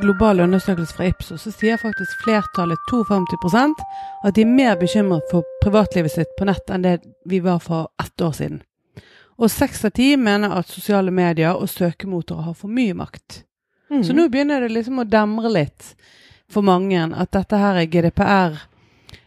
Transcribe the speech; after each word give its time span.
Global 0.00 0.40
undersøkelse 0.40 0.96
fra 0.96 1.06
Ipsos 1.10 1.42
så 1.44 1.52
sier 1.52 1.80
faktisk 1.80 2.22
flertallet 2.24 2.80
52% 2.90 3.82
at 4.24 4.34
de 4.36 4.42
er 4.44 4.50
mer 4.50 4.78
bekymret 4.80 5.26
for 5.30 5.44
privatlivet 5.62 6.14
sitt 6.14 6.32
på 6.38 6.48
nett 6.48 6.72
enn 6.72 6.86
det 6.86 6.96
vi 7.28 7.42
var 7.44 7.60
for 7.64 7.90
ett 8.00 8.24
år 8.24 8.32
siden. 8.36 8.62
Og 9.40 9.50
seks 9.52 9.84
av 9.84 9.94
ti 9.96 10.14
mener 10.20 10.52
at 10.56 10.68
sosiale 10.68 11.12
medier 11.14 11.56
og 11.56 11.68
søkemotorer 11.72 12.48
har 12.48 12.56
for 12.56 12.72
mye 12.72 12.96
makt. 12.96 13.42
Mm. 13.90 14.02
Så 14.04 14.16
nå 14.16 14.28
begynner 14.28 14.60
det 14.60 14.72
liksom 14.72 15.00
å 15.00 15.08
demre 15.08 15.52
litt 15.52 15.94
for 16.50 16.66
mange 16.66 17.06
at 17.16 17.32
dette 17.36 17.60
her 17.60 17.80
er 17.80 17.88
GDPR. 17.88 18.58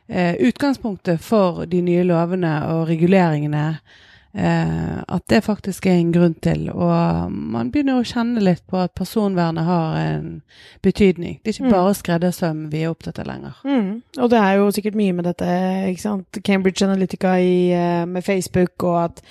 Eh, 0.07 0.35
utgangspunktet 0.49 1.21
for 1.23 1.65
de 1.65 1.81
nye 1.81 2.03
lovene 2.05 2.53
og 2.73 2.87
reguleringene. 2.89 3.65
Eh, 4.35 4.97
at 5.07 5.27
det 5.29 5.43
faktisk 5.45 5.85
er 5.85 5.99
en 5.99 6.11
grunn 6.11 6.33
til. 6.41 6.65
Og 6.73 7.31
man 7.31 7.69
begynner 7.71 7.99
å 7.99 8.05
kjenne 8.07 8.41
litt 8.41 8.63
på 8.65 8.79
at 8.81 8.95
personvernet 8.97 9.67
har 9.67 9.97
en 9.99 10.31
betydning. 10.81 11.37
Det 11.43 11.51
er 11.51 11.59
ikke 11.59 11.69
Mm. 11.69 11.75
bare 11.75 11.93
skreddersøm 11.93 12.71
vi 12.71 12.81
er 12.81 12.89
opptatt 12.89 13.19
av 13.19 13.27
lenger. 13.27 13.53
Mm. 13.63 14.01
Og 14.17 14.29
det 14.29 14.39
er 14.39 14.55
jo 14.57 14.71
sikkert 14.71 14.95
mye 14.95 15.13
med 15.13 15.25
dette, 15.25 15.45
ikke 15.45 16.01
sant. 16.01 16.39
Cambridge 16.43 16.81
Analytica 16.81 17.35
i, 17.37 17.71
eh, 17.71 18.05
med 18.05 18.23
Facebook, 18.23 18.83
og 18.83 19.03
at 19.03 19.21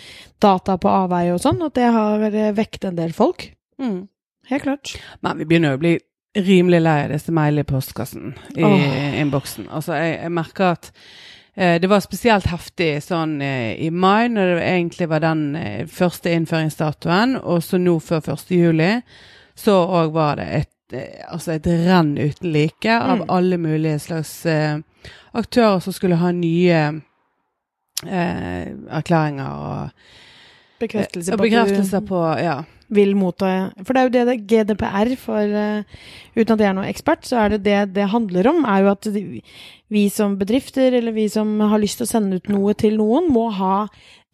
data 0.40 0.76
på 0.76 0.88
avveie 0.88 1.34
og 1.34 1.40
sånn, 1.40 1.64
at 1.66 1.74
det 1.74 1.90
har 1.92 2.20
eh, 2.22 2.52
vekt 2.52 2.84
en 2.84 2.96
del 2.96 3.12
folk. 3.12 3.52
Mm. 3.80 4.08
Helt 4.46 4.62
klart. 4.62 4.96
Men 5.22 5.38
vi 5.38 5.44
begynner 5.44 5.70
jo 5.70 5.76
å 5.76 5.80
bli 5.80 5.98
rimelig 6.36 6.80
lei 6.80 7.04
av 7.04 7.10
disse 7.10 7.32
mailene 7.32 7.60
i 7.60 7.64
postkassen, 7.64 8.34
i 8.56 8.62
oh. 8.62 9.20
innboksen. 9.20 9.66
Altså, 9.68 9.94
jeg, 9.94 10.20
jeg 10.22 10.32
merker 10.32 10.64
at 10.64 10.92
det 11.54 11.88
var 11.90 12.00
spesielt 12.00 12.46
heftig 12.48 13.02
sånn 13.04 13.34
eh, 13.44 13.74
i 13.84 13.90
mai, 13.90 14.28
når 14.32 14.54
det 14.56 14.62
egentlig 14.70 15.08
var 15.08 15.20
den 15.20 15.42
eh, 15.56 15.86
første 15.86 16.32
innføringsdatoen, 16.32 17.36
og 17.42 17.60
så 17.62 17.76
nå 17.78 17.98
før 18.00 18.22
1. 18.32 18.46
juli, 18.56 19.02
så 19.54 19.74
òg 19.84 20.12
var 20.14 20.36
det 20.40 20.46
et, 20.62 20.96
eh, 20.96 21.20
altså 21.28 21.52
et 21.58 21.66
renn 21.66 22.14
uten 22.18 22.52
like 22.52 22.88
av 22.96 23.18
Mm. 23.18 23.24
alle 23.28 23.58
mulige 23.58 23.98
slags 23.98 24.46
eh, 24.46 24.78
aktører 25.34 25.80
som 25.80 25.92
skulle 25.92 26.16
ha 26.16 26.30
nye 26.32 27.02
eh, 28.06 28.66
erklæringer 28.90 29.48
og 29.52 29.90
Bekreftelser 30.80 31.36
på 31.36 31.44
bekreftelser 31.44 32.00
på 32.00 32.22
Ja. 32.42 32.62
Vil 32.92 33.14
motta 33.18 33.72
For 33.82 33.92
det 33.92 34.00
er 34.00 34.06
jo 34.06 34.14
det 34.14 34.24
det 34.28 34.38
GDPR 34.50 35.12
for 35.20 35.56
uh, 35.56 36.00
Uten 36.36 36.54
at 36.54 36.62
jeg 36.62 36.70
er 36.70 36.76
noen 36.76 36.90
ekspert, 36.90 37.26
så 37.28 37.42
er 37.42 37.54
det 37.54 37.62
det 37.66 37.80
det 37.96 38.08
handler 38.12 38.48
om, 38.52 38.62
er 38.64 38.84
jo 38.84 38.92
at 38.94 39.08
vi 39.92 40.06
som 40.08 40.38
bedrifter, 40.40 40.94
eller 40.96 41.12
vi 41.12 41.26
som 41.28 41.58
har 41.60 41.80
lyst 41.82 42.00
til 42.00 42.08
å 42.08 42.12
sende 42.12 42.38
ut 42.40 42.48
noe 42.52 42.72
til 42.78 42.96
noen, 42.96 43.28
må 43.32 43.50
ha 43.52 43.84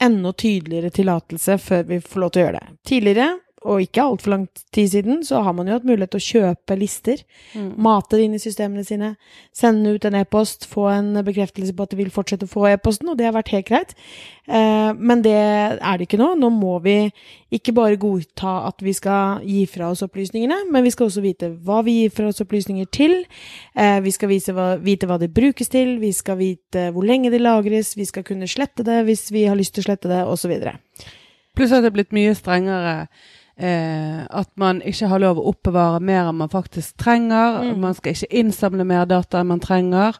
enda 0.02 0.30
tydeligere 0.38 0.92
tillatelse 0.94 1.58
før 1.58 1.88
vi 1.88 1.98
får 2.04 2.22
lov 2.22 2.30
til 2.30 2.42
å 2.42 2.46
gjøre 2.46 2.60
det. 2.60 2.76
Tidligere, 2.86 3.28
og 3.66 3.82
ikke 3.82 4.04
altfor 4.04 4.30
lang 4.30 4.44
tid 4.74 4.92
siden, 4.92 5.22
så 5.26 5.40
har 5.42 5.54
man 5.56 5.66
jo 5.66 5.74
hatt 5.74 5.86
mulighet 5.88 6.12
til 6.14 6.20
å 6.20 6.26
kjøpe 6.28 6.76
lister. 6.78 7.22
Mm. 7.58 7.72
Mate 7.82 8.14
det 8.14 8.26
inn 8.28 8.36
i 8.36 8.42
systemene 8.42 8.84
sine, 8.86 9.14
sende 9.56 9.96
ut 9.96 10.04
en 10.06 10.18
e-post, 10.20 10.68
få 10.70 10.86
en 10.92 11.10
bekreftelse 11.26 11.74
på 11.74 11.86
at 11.86 11.94
de 11.94 11.98
vil 11.98 12.12
fortsette 12.14 12.46
å 12.46 12.52
få 12.52 12.68
e-posten, 12.70 13.10
og 13.10 13.18
det 13.18 13.26
har 13.26 13.34
vært 13.34 13.50
helt 13.56 13.68
greit. 13.70 13.96
Eh, 14.46 14.92
men 14.94 15.24
det 15.26 15.34
er 15.34 15.98
det 15.98 16.06
ikke 16.06 16.20
nå. 16.20 16.30
Nå 16.38 16.52
må 16.54 16.78
vi 16.84 16.96
ikke 17.54 17.74
bare 17.76 17.98
godta 18.00 18.54
at 18.68 18.84
vi 18.84 18.94
skal 18.96 19.42
gi 19.42 19.64
fra 19.70 19.90
oss 19.90 20.04
opplysningene, 20.06 20.62
men 20.70 20.86
vi 20.86 20.94
skal 20.94 21.08
også 21.08 21.24
vite 21.24 21.50
hva 21.66 21.82
vi 21.86 21.98
gir 22.02 22.14
fra 22.14 22.30
oss 22.30 22.44
opplysninger 22.44 22.86
til. 22.94 23.20
Eh, 23.74 23.98
vi 24.04 24.14
skal 24.14 24.32
hva, 24.54 24.70
vite 24.82 25.10
hva 25.10 25.18
de 25.18 25.30
brukes 25.32 25.72
til, 25.74 25.96
vi 26.02 26.12
skal 26.14 26.38
vite 26.40 26.88
hvor 26.94 27.06
lenge 27.06 27.32
de 27.34 27.42
lagres, 27.42 27.96
vi 27.98 28.06
skal 28.06 28.26
kunne 28.28 28.48
slette 28.50 28.86
det 28.86 29.02
hvis 29.08 29.28
vi 29.34 29.48
har 29.50 29.58
lyst 29.58 29.74
til 29.74 29.82
å 29.82 29.90
slette 29.90 30.12
det, 30.12 30.22
osv. 30.30 30.54
Pluss 31.58 31.74
at 31.74 31.82
det 31.82 31.90
er 31.90 31.96
blitt 31.96 32.14
mye 32.14 32.36
strengere 32.38 33.08
eh, 33.58 34.24
at 34.24 34.50
man 34.60 34.80
ikke 34.86 35.10
har 35.10 35.22
lov 35.22 35.40
å 35.40 35.48
oppbevare 35.52 36.00
mer 36.00 36.28
enn 36.28 36.38
man 36.40 36.52
faktisk 36.52 36.96
trenger. 37.02 37.60
Mm. 37.66 37.78
Man 37.82 37.96
skal 37.98 38.14
ikke 38.14 38.40
innsamle 38.40 38.86
mer 38.88 39.08
data 39.10 39.42
enn 39.42 39.50
man 39.52 39.62
trenger. 39.62 40.18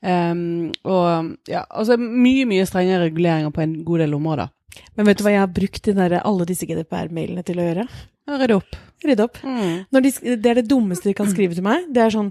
Em, 0.00 0.70
og 0.84 1.50
ja, 1.50 1.64
altså 1.68 1.98
mye, 2.00 2.46
mye 2.50 2.68
strengere 2.68 3.08
reguleringer 3.08 3.54
på 3.54 3.64
en 3.64 3.80
god 3.86 4.04
del 4.04 4.16
områder. 4.18 4.52
Men 4.96 5.08
vet 5.08 5.18
du 5.18 5.26
hva 5.26 5.34
jeg 5.34 5.42
har 5.42 5.52
brukt 5.52 5.84
de 5.86 5.96
der, 5.96 6.20
alle 6.22 6.46
disse 6.48 6.66
GDPR-mailene 6.68 7.44
til 7.46 7.58
å 7.60 7.66
gjøre? 7.66 7.86
Rydde 8.30 8.56
opp. 8.60 8.76
Rydde 9.02 9.24
opp. 9.26 9.38
Mm. 9.42 9.86
De, 9.90 10.12
det 10.36 10.50
er 10.50 10.60
det 10.60 10.68
dummeste 10.70 11.10
de 11.10 11.16
kan 11.18 11.30
skrive 11.34 11.56
til 11.56 11.66
meg. 11.66 11.88
Det 11.94 12.04
er 12.04 12.14
sånn 12.14 12.30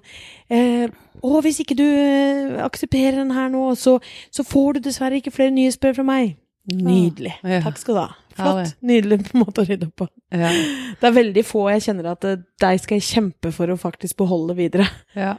eh, 0.54 0.86
Å, 1.20 1.32
hvis 1.44 1.62
ikke 1.64 1.78
du 1.80 1.86
eh, 1.86 2.60
aksepterer 2.64 3.20
den 3.20 3.34
her 3.36 3.50
nå, 3.52 3.66
så, 3.80 3.98
så 4.32 4.46
får 4.48 4.78
du 4.78 4.88
dessverre 4.88 5.20
ikke 5.20 5.36
flere 5.36 5.56
nye 5.56 5.74
spørsmål 5.76 6.00
fra 6.00 6.08
meg. 6.08 6.38
Nydelig. 6.70 7.34
Ja. 7.42 7.64
Takk 7.66 7.80
skal 7.82 7.98
du 7.98 8.02
ha. 8.04 8.10
Flott. 8.40 8.74
Nydelig 8.86 9.20
måte 9.38 9.64
å 9.64 9.68
rydde 9.68 9.90
opp 9.90 10.04
på. 10.04 10.10
Ja. 10.34 10.52
Det 11.00 11.10
er 11.10 11.16
veldig 11.16 11.46
få 11.48 11.68
jeg 11.74 11.86
kjenner 11.88 12.12
at 12.14 12.28
eh, 12.28 12.42
deg 12.62 12.82
skal 12.84 13.00
jeg 13.00 13.08
kjempe 13.10 13.54
for 13.56 13.72
å 13.72 13.80
faktisk 13.80 14.20
beholde 14.24 14.58
videre. 14.60 14.90
ja. 15.18 15.38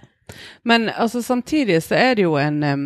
Men 0.63 0.89
altså, 0.95 1.23
samtidig 1.23 1.81
så 1.83 1.97
er 1.99 2.15
det 2.15 2.23
jo 2.23 2.37
en 2.39 2.63
um, 2.63 2.85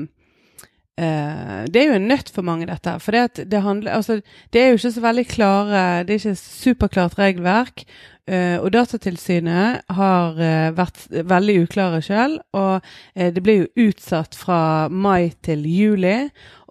uh, 1.01 1.65
det 1.69 1.83
er 1.83 1.91
jo 1.91 1.99
en 1.99 2.09
nøtt 2.09 2.31
for 2.33 2.47
mange, 2.47 2.65
dette. 2.71 2.97
For 3.05 3.13
det, 3.13 3.45
det, 3.51 3.61
handler, 3.61 3.99
altså, 3.99 4.21
det 4.53 4.63
er 4.63 4.73
jo 4.73 4.81
ikke 4.81 4.95
så 4.95 5.05
veldig 5.05 5.27
klare 5.29 5.85
Det 6.09 6.15
er 6.15 6.23
ikke 6.23 6.41
superklart 6.41 7.19
regelverk. 7.21 7.85
Uh, 8.25 8.57
og 8.65 8.71
Datatilsynet 8.73 9.83
har 9.93 10.39
uh, 10.39 10.71
vært 10.77 11.03
veldig 11.13 11.59
uklare 11.67 12.01
sjøl. 12.05 12.39
Og 12.57 12.79
uh, 12.81 13.29
det 13.37 13.43
ble 13.45 13.59
jo 13.59 13.89
utsatt 13.91 14.37
fra 14.39 14.89
mai 14.89 15.35
til 15.45 15.67
juli. 15.69 16.17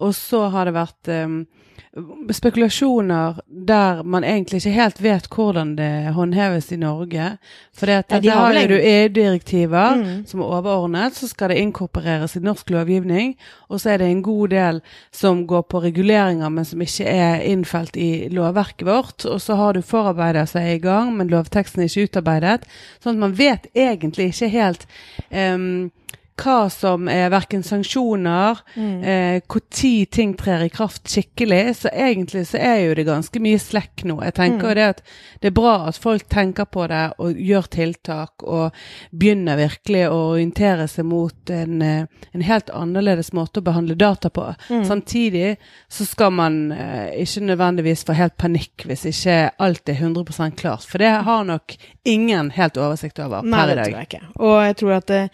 Og 0.02 0.16
så 0.18 0.48
har 0.50 0.66
det 0.66 0.74
vært 0.74 1.12
em, 1.14 1.44
spekulasjoner 2.34 3.40
der 3.48 4.02
man 4.02 4.24
egentlig 4.24 4.60
ikke 4.60 4.74
helt 4.74 5.02
vet 5.02 5.28
hvordan 5.30 5.76
det 5.78 6.12
håndheves 6.14 6.72
i 6.72 6.76
Norge. 6.76 7.38
For 7.74 7.86
det 7.86 7.94
at 7.94 8.12
Ja, 8.12 8.20
de 8.20 8.30
har 8.30 8.52
jo 8.52 8.68
du 8.68 8.78
EU-direktiver 8.80 9.94
Mm. 9.96 10.26
som 10.26 10.40
er 10.40 10.44
overordnet, 10.44 11.14
så 11.14 11.28
skal 11.28 11.48
det 11.48 11.56
inkorporeres 11.58 12.36
i 12.36 12.40
norsk 12.40 12.70
lovgivning. 12.70 13.36
Og 13.68 13.80
så 13.80 13.90
er 13.90 13.96
det 13.98 14.06
en 14.10 14.22
god 14.22 14.48
del 14.48 14.80
som 15.12 15.46
går 15.46 15.62
på 15.62 15.82
reguleringer, 15.82 16.48
men 16.48 16.64
som 16.64 16.80
ikke 16.80 17.04
er 17.06 17.40
innfelt 17.40 17.96
i 17.96 18.28
lovverket 18.28 18.86
vårt. 18.86 19.24
Og 19.24 19.40
så 19.40 19.54
har 19.54 19.72
du 19.72 19.82
forarbeidet 19.82 20.54
er 20.56 20.74
i 20.74 20.78
gang, 20.78 21.16
men 21.16 21.28
lovteksten 21.28 21.82
er 21.82 21.84
ikke 21.88 22.08
utarbeidet. 22.10 22.64
Sånn 23.02 23.14
at 23.14 23.18
man 23.18 23.38
vet 23.38 23.66
egentlig 23.74 24.26
ikke 24.32 24.48
helt 24.48 24.86
em, 25.30 25.90
hva 26.36 26.68
som 26.70 27.08
er 27.08 27.28
verken 27.30 27.62
sanksjoner, 27.62 28.58
Mm. 28.76 29.04
eh, 29.04 29.40
Når 29.48 30.06
ting 30.10 30.34
trer 30.36 30.64
i 30.64 30.68
kraft 30.68 31.04
skikkelig. 31.08 31.76
Så 31.76 31.88
egentlig 31.92 32.46
så 32.46 32.58
er 32.58 32.88
jo 32.88 32.94
det 32.94 33.06
ganske 33.06 33.38
mye 33.40 33.58
slekk 33.58 34.04
nå. 34.04 34.20
Jeg 34.24 34.34
tenker 34.34 34.68
Mm. 34.68 34.74
det 34.74 34.84
at 34.88 35.02
det 35.40 35.48
er 35.48 35.50
bra 35.60 35.86
at 35.88 35.96
folk 35.96 36.28
tenker 36.28 36.64
på 36.64 36.88
det 36.88 37.12
og 37.18 37.34
gjør 37.36 37.68
tiltak 37.70 38.42
og 38.42 38.72
begynner 39.16 39.56
virkelig 39.56 40.08
å 40.10 40.32
orientere 40.34 40.88
seg 40.88 41.04
mot 41.04 41.50
en, 41.50 41.82
eh, 41.82 42.06
en 42.34 42.40
helt 42.42 42.66
annerledes 42.70 43.30
måte 43.32 43.60
å 43.60 43.64
behandle 43.64 43.94
data 43.96 44.28
på. 44.30 44.54
Mm. 44.70 44.84
Samtidig 44.84 45.56
så 45.88 46.04
skal 46.06 46.30
man 46.32 46.72
eh, 46.72 47.10
ikke 47.22 47.42
nødvendigvis 47.46 48.04
få 48.04 48.14
helt 48.14 48.36
panikk 48.36 48.84
hvis 48.86 49.04
ikke 49.06 49.50
alt 49.60 49.88
er 49.88 49.94
100% 49.94 50.56
klart. 50.56 50.82
For 50.84 50.98
det 50.98 51.22
har 51.24 51.44
nok 51.44 51.76
ingen 52.04 52.50
helt 52.50 52.74
oversikt 52.76 53.18
over 53.20 53.42
Nei, 53.42 53.58
per 53.58 53.64
i 53.72 53.74
det 53.74 53.76
dag. 53.76 53.84
tror 53.92 53.98
jeg 53.98 54.08
ikke. 54.08 54.40
Og 54.40 54.62
jeg 54.64 54.76
tror 54.76 54.92
at 54.96 55.06
det, 55.06 55.30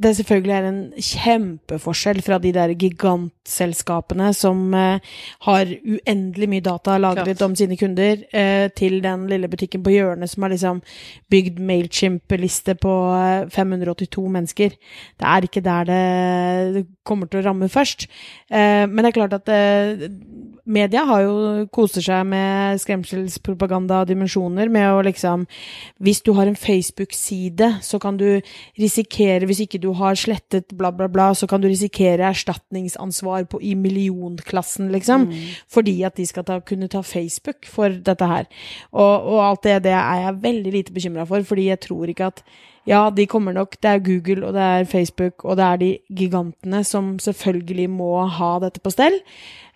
det 0.00 0.16
selvfølgelig 0.20 0.54
er 0.54 0.68
en 0.68 0.80
kjempeforskjell 0.96 2.20
fra 2.24 2.38
de 2.42 2.52
der 2.54 2.74
gigantselskapene 2.78 4.30
som 4.36 4.74
eh, 4.76 5.00
har 5.46 5.72
uendelig 5.80 6.48
mye 6.52 6.64
data 6.64 6.98
lagret 7.00 7.32
Klart. 7.32 7.46
om 7.48 7.56
sine 7.58 7.78
kunder, 7.80 8.22
eh, 8.32 8.68
til 8.76 9.00
den 9.04 9.26
lille 9.30 9.50
butikken 9.50 9.82
på 9.84 9.94
hjørnet 9.94 10.30
som 10.30 10.46
har 10.46 10.54
liksom 10.54 10.82
bygd 11.32 11.58
Mailchimp-liste 11.58 12.76
på 12.80 12.94
eh, 13.16 13.48
582 13.50 14.26
mennesker. 14.36 14.76
Det 15.18 15.30
er 15.32 15.48
ikke 15.48 15.64
der 15.64 15.90
det, 15.90 16.04
det 16.76 16.84
kommer 17.04 17.30
til 17.30 17.40
å 17.40 17.48
ramme 17.48 17.70
først. 17.72 18.06
Eh, 18.50 18.86
men 18.86 19.02
det 19.02 19.10
er 19.10 19.18
klart 19.18 19.38
at 19.40 19.52
eh, 19.54 20.06
media 20.70 21.02
har 21.08 21.24
jo 21.24 21.34
koser 21.74 22.04
seg 22.04 22.26
med 22.30 22.80
skremselspropaganda 22.82 24.02
og 24.02 24.10
dimensjoner 24.10 24.70
med 24.72 24.86
å 24.94 25.02
liksom 25.06 25.46
Hvis 26.00 26.22
du 26.24 26.32
har 26.36 26.48
en 26.48 26.58
Facebook-side, 26.58 27.68
så 27.82 28.00
kan 28.00 28.16
du 28.20 28.40
risikere, 28.78 29.46
hvis 29.46 29.64
ikke 29.66 29.80
du 29.82 29.90
har 29.98 30.18
slettet 30.18 30.72
bla, 30.76 30.92
bla, 30.94 31.08
bla, 31.08 31.30
så 31.34 31.48
kan 31.50 31.60
du 31.60 31.68
risikere 31.68 32.28
erstatningsansvar 32.30 33.48
på, 33.50 33.60
i 33.60 33.74
millionklassen, 33.74 34.90
liksom. 34.94 35.28
Mm. 35.30 35.52
Fordi 35.70 35.96
at 36.06 36.16
de 36.16 36.26
skal 36.26 36.46
ta, 36.46 36.60
kunne 36.64 36.88
ta 36.88 37.02
Facebook 37.02 37.68
for 37.68 37.92
dette 37.92 38.30
her. 38.30 38.48
Og, 38.92 39.30
og 39.34 39.44
alt 39.44 39.64
det, 39.66 39.82
det 39.88 39.94
er 39.96 40.24
jeg 40.24 40.42
veldig 40.42 40.74
lite 40.74 40.96
bekymra 40.96 41.28
for, 41.28 41.44
fordi 41.46 41.70
jeg 41.70 41.82
tror 41.86 42.10
ikke 42.10 42.32
at 42.32 42.44
ja, 42.88 43.10
de 43.10 43.26
kommer 43.26 43.52
nok. 43.52 43.76
Det 43.82 43.90
er 43.90 44.04
Google, 44.04 44.46
og 44.46 44.54
det 44.54 44.62
er 44.62 44.84
Facebook, 44.88 45.44
og 45.44 45.56
det 45.56 45.64
er 45.64 45.76
de 45.76 45.90
gigantene 46.16 46.84
som 46.84 47.18
selvfølgelig 47.18 47.90
må 47.90 48.24
ha 48.26 48.58
dette 48.62 48.80
på 48.80 48.92
stell. 48.94 49.20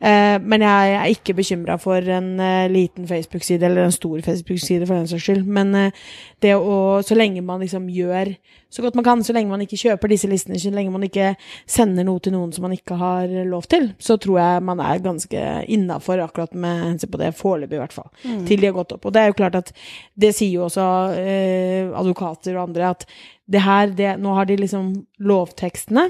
Eh, 0.01 0.37
men 0.43 0.65
jeg 0.65 0.95
er 0.95 1.13
ikke 1.13 1.37
bekymra 1.37 1.77
for 1.81 1.97
en 1.97 2.41
eh, 2.41 2.71
liten 2.73 3.09
Facebook-side, 3.09 3.65
eller 3.65 3.85
en 3.85 3.93
stor 3.93 4.21
Facebook-side 4.25 4.87
for 4.87 4.95
den 4.97 5.09
saks 5.09 5.23
skyld. 5.29 5.45
Men 5.45 5.75
eh, 5.75 6.05
det 6.43 6.57
å 6.57 7.03
Så 7.05 7.15
lenge 7.15 7.43
man 7.43 7.61
liksom 7.61 7.89
gjør 7.93 8.35
så 8.75 8.83
godt 8.83 8.97
man 8.99 9.05
kan, 9.07 9.21
så 9.25 9.35
lenge 9.37 9.53
man 9.53 9.63
ikke 9.63 9.79
kjøper 9.79 10.11
disse 10.11 10.27
listene, 10.27 10.59
så 10.59 10.73
lenge 10.75 10.91
man 10.91 11.07
ikke 11.07 11.35
sender 11.71 12.07
noe 12.07 12.19
til 12.23 12.35
noen 12.35 12.51
som 12.55 12.65
man 12.67 12.75
ikke 12.75 12.97
har 12.99 13.31
lov 13.47 13.69
til, 13.71 13.93
så 14.03 14.17
tror 14.19 14.41
jeg 14.41 14.65
man 14.67 14.83
er 14.83 15.05
ganske 15.05 15.45
innafor 15.71 16.25
akkurat 16.25 16.57
med 16.59 16.83
hensyn 16.89 17.13
på 17.13 17.21
det, 17.23 17.31
foreløpig 17.39 17.79
i 17.79 17.83
hvert 17.85 17.95
fall. 17.95 18.11
Mm. 18.25 18.43
Til 18.49 18.65
de 18.65 18.71
har 18.71 18.75
gått 18.75 18.97
opp. 18.97 19.07
Og 19.07 19.15
det 19.15 19.23
er 19.23 19.31
jo 19.31 19.39
klart 19.39 19.61
at 19.61 19.71
det 20.19 20.33
sier 20.35 20.57
jo 20.57 20.67
også 20.67 20.89
eh, 21.21 21.95
advokater 21.95 22.59
og 22.59 22.65
andre 22.67 22.91
at 22.91 23.07
det 23.47 23.63
her, 23.63 23.95
det, 23.95 24.11
nå 24.19 24.35
har 24.35 24.51
de 24.51 24.59
liksom 24.59 24.91
lovtekstene. 25.23 26.09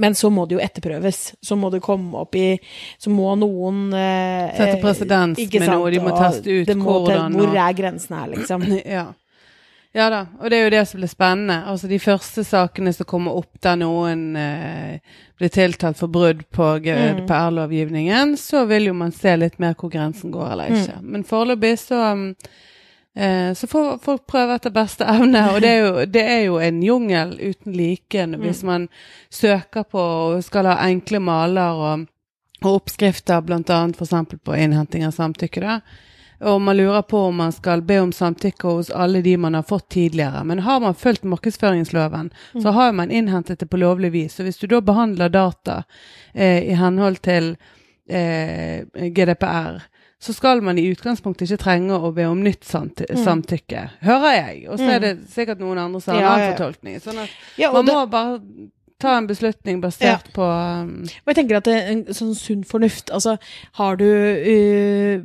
Men 0.00 0.14
så 0.16 0.30
må 0.32 0.46
det 0.48 0.56
jo 0.56 0.62
etterprøves. 0.64 1.34
Så 1.44 1.56
må 1.60 1.68
det 1.70 1.82
komme 1.84 2.22
opp 2.24 2.34
i 2.40 2.54
Så 2.98 3.12
må 3.12 3.34
noen 3.36 3.90
eh, 3.92 4.54
Sette 4.56 4.78
presedens 4.80 5.36
med 5.38 5.68
noe, 5.68 5.90
de 5.92 6.00
må 6.00 6.14
teste 6.16 6.62
ut 6.62 6.72
hvordan 6.80 7.36
Hvor 7.36 7.58
er 7.66 7.76
grensen 7.76 8.16
her, 8.16 8.32
liksom? 8.32 8.64
Ja. 8.96 9.12
Ja 9.94 10.08
da, 10.10 10.24
og 10.40 10.50
det 10.50 10.58
er 10.58 10.64
jo 10.64 10.70
det 10.74 10.82
som 10.90 10.98
blir 11.00 11.08
spennende. 11.12 11.56
Altså 11.70 11.86
De 11.88 11.98
første 12.02 12.42
sakene 12.44 12.92
som 12.92 13.06
kommer 13.06 13.36
opp 13.38 13.60
der 13.62 13.76
noen 13.78 14.36
eh, 14.36 14.98
blir 15.38 15.48
tiltalt 15.54 15.96
for 16.00 16.08
brudd 16.10 16.42
på 16.50 16.72
GDPR-lovgivningen, 16.84 18.36
så 18.36 18.64
vil 18.66 18.86
jo 18.90 18.94
man 18.94 19.12
se 19.14 19.36
litt 19.38 19.58
mer 19.62 19.74
hvor 19.78 19.90
grensen 19.92 20.30
går 20.34 20.52
eller 20.52 20.70
ikke. 20.82 20.98
Men 21.02 21.24
foreløpig 21.24 21.78
så 21.78 22.00
eh, 23.16 23.52
så 23.54 23.66
får 23.70 23.98
folk 24.02 24.26
prøve 24.26 24.56
etter 24.58 24.70
beste 24.74 25.04
evne, 25.06 25.44
og 25.54 25.60
det 25.62 25.70
er 25.70 25.84
jo, 25.86 26.06
det 26.06 26.24
er 26.24 26.42
jo 26.48 26.58
en 26.58 26.82
jungel 26.82 27.36
uten 27.40 27.72
like 27.78 28.26
når- 28.26 28.42
hvis 28.42 28.62
man 28.64 28.88
søker 29.30 29.84
på 29.84 29.98
og 30.00 30.42
skal 30.44 30.66
ha 30.66 30.88
enkle 30.88 31.20
maler 31.20 31.70
og, 31.78 32.06
og 32.64 32.80
oppskrifter, 32.80 33.40
bl.a. 33.42 33.60
f.eks. 33.94 34.14
på 34.44 34.56
innhenting 34.58 35.04
av 35.06 35.12
samtykke. 35.12 35.60
da. 35.60 35.80
Og 36.44 36.60
man 36.60 36.76
lurer 36.76 37.02
på 37.08 37.18
om 37.30 37.36
man 37.40 37.52
skal 37.56 37.80
be 37.82 37.96
om 38.04 38.10
samtykke 38.12 38.68
hos 38.68 38.90
alle 38.90 39.22
de 39.24 39.36
man 39.40 39.54
har 39.56 39.62
fått 39.64 39.88
tidligere. 39.94 40.42
Men 40.44 40.58
har 40.66 40.80
man 40.80 40.94
fulgt 40.94 41.24
markedsføringsloven, 41.24 42.28
så 42.62 42.70
har 42.76 42.92
man 42.92 43.10
innhentet 43.10 43.58
det 43.62 43.66
på 43.72 43.80
lovlig 43.80 44.10
vis. 44.12 44.34
Så 44.36 44.44
hvis 44.44 44.58
du 44.60 44.66
da 44.68 44.80
behandler 44.84 45.32
data 45.32 45.78
eh, 46.34 46.60
i 46.68 46.76
henhold 46.76 47.22
til 47.24 47.54
eh, 48.08 48.84
GDPR, 49.16 49.80
så 50.20 50.32
skal 50.32 50.60
man 50.64 50.78
i 50.78 50.86
utgangspunktet 50.92 51.48
ikke 51.50 51.62
trenge 51.64 51.96
å 52.00 52.12
be 52.16 52.24
om 52.28 52.40
nytt 52.44 52.64
samty 52.64 53.04
samtykke, 53.24 53.88
hører 54.06 54.36
jeg. 54.38 54.62
Og 54.72 54.78
så 54.80 54.86
er 54.94 55.02
det 55.02 55.10
sikkert 55.32 55.60
noen 55.60 55.80
andre 55.82 56.00
som 56.00 56.14
har 56.14 56.20
en 56.20 56.24
Ja, 56.24 56.30
annen 56.36 56.54
fortolkning. 56.54 57.00
Sånn 57.04 57.18
at 57.24 57.34
Ja, 57.60 57.72
man 57.72 57.84
det- 57.84 57.94
må 57.94 58.06
bare 58.10 58.38
ta 59.04 59.14
en 59.18 59.28
beslutning 59.28 59.80
basert 59.82 60.30
på 60.34 60.44
um, 60.44 60.92
Og 61.04 61.32
jeg 61.32 61.38
tenker 61.40 61.60
at 61.60 61.68
det 61.68 61.76
er 61.78 61.90
en 61.92 62.04
sånn 62.16 62.34
sunn 62.38 62.64
fornuft 62.68 63.12
Altså, 63.14 63.36
har 63.78 64.00
du 64.00 64.06
uh, 64.08 65.24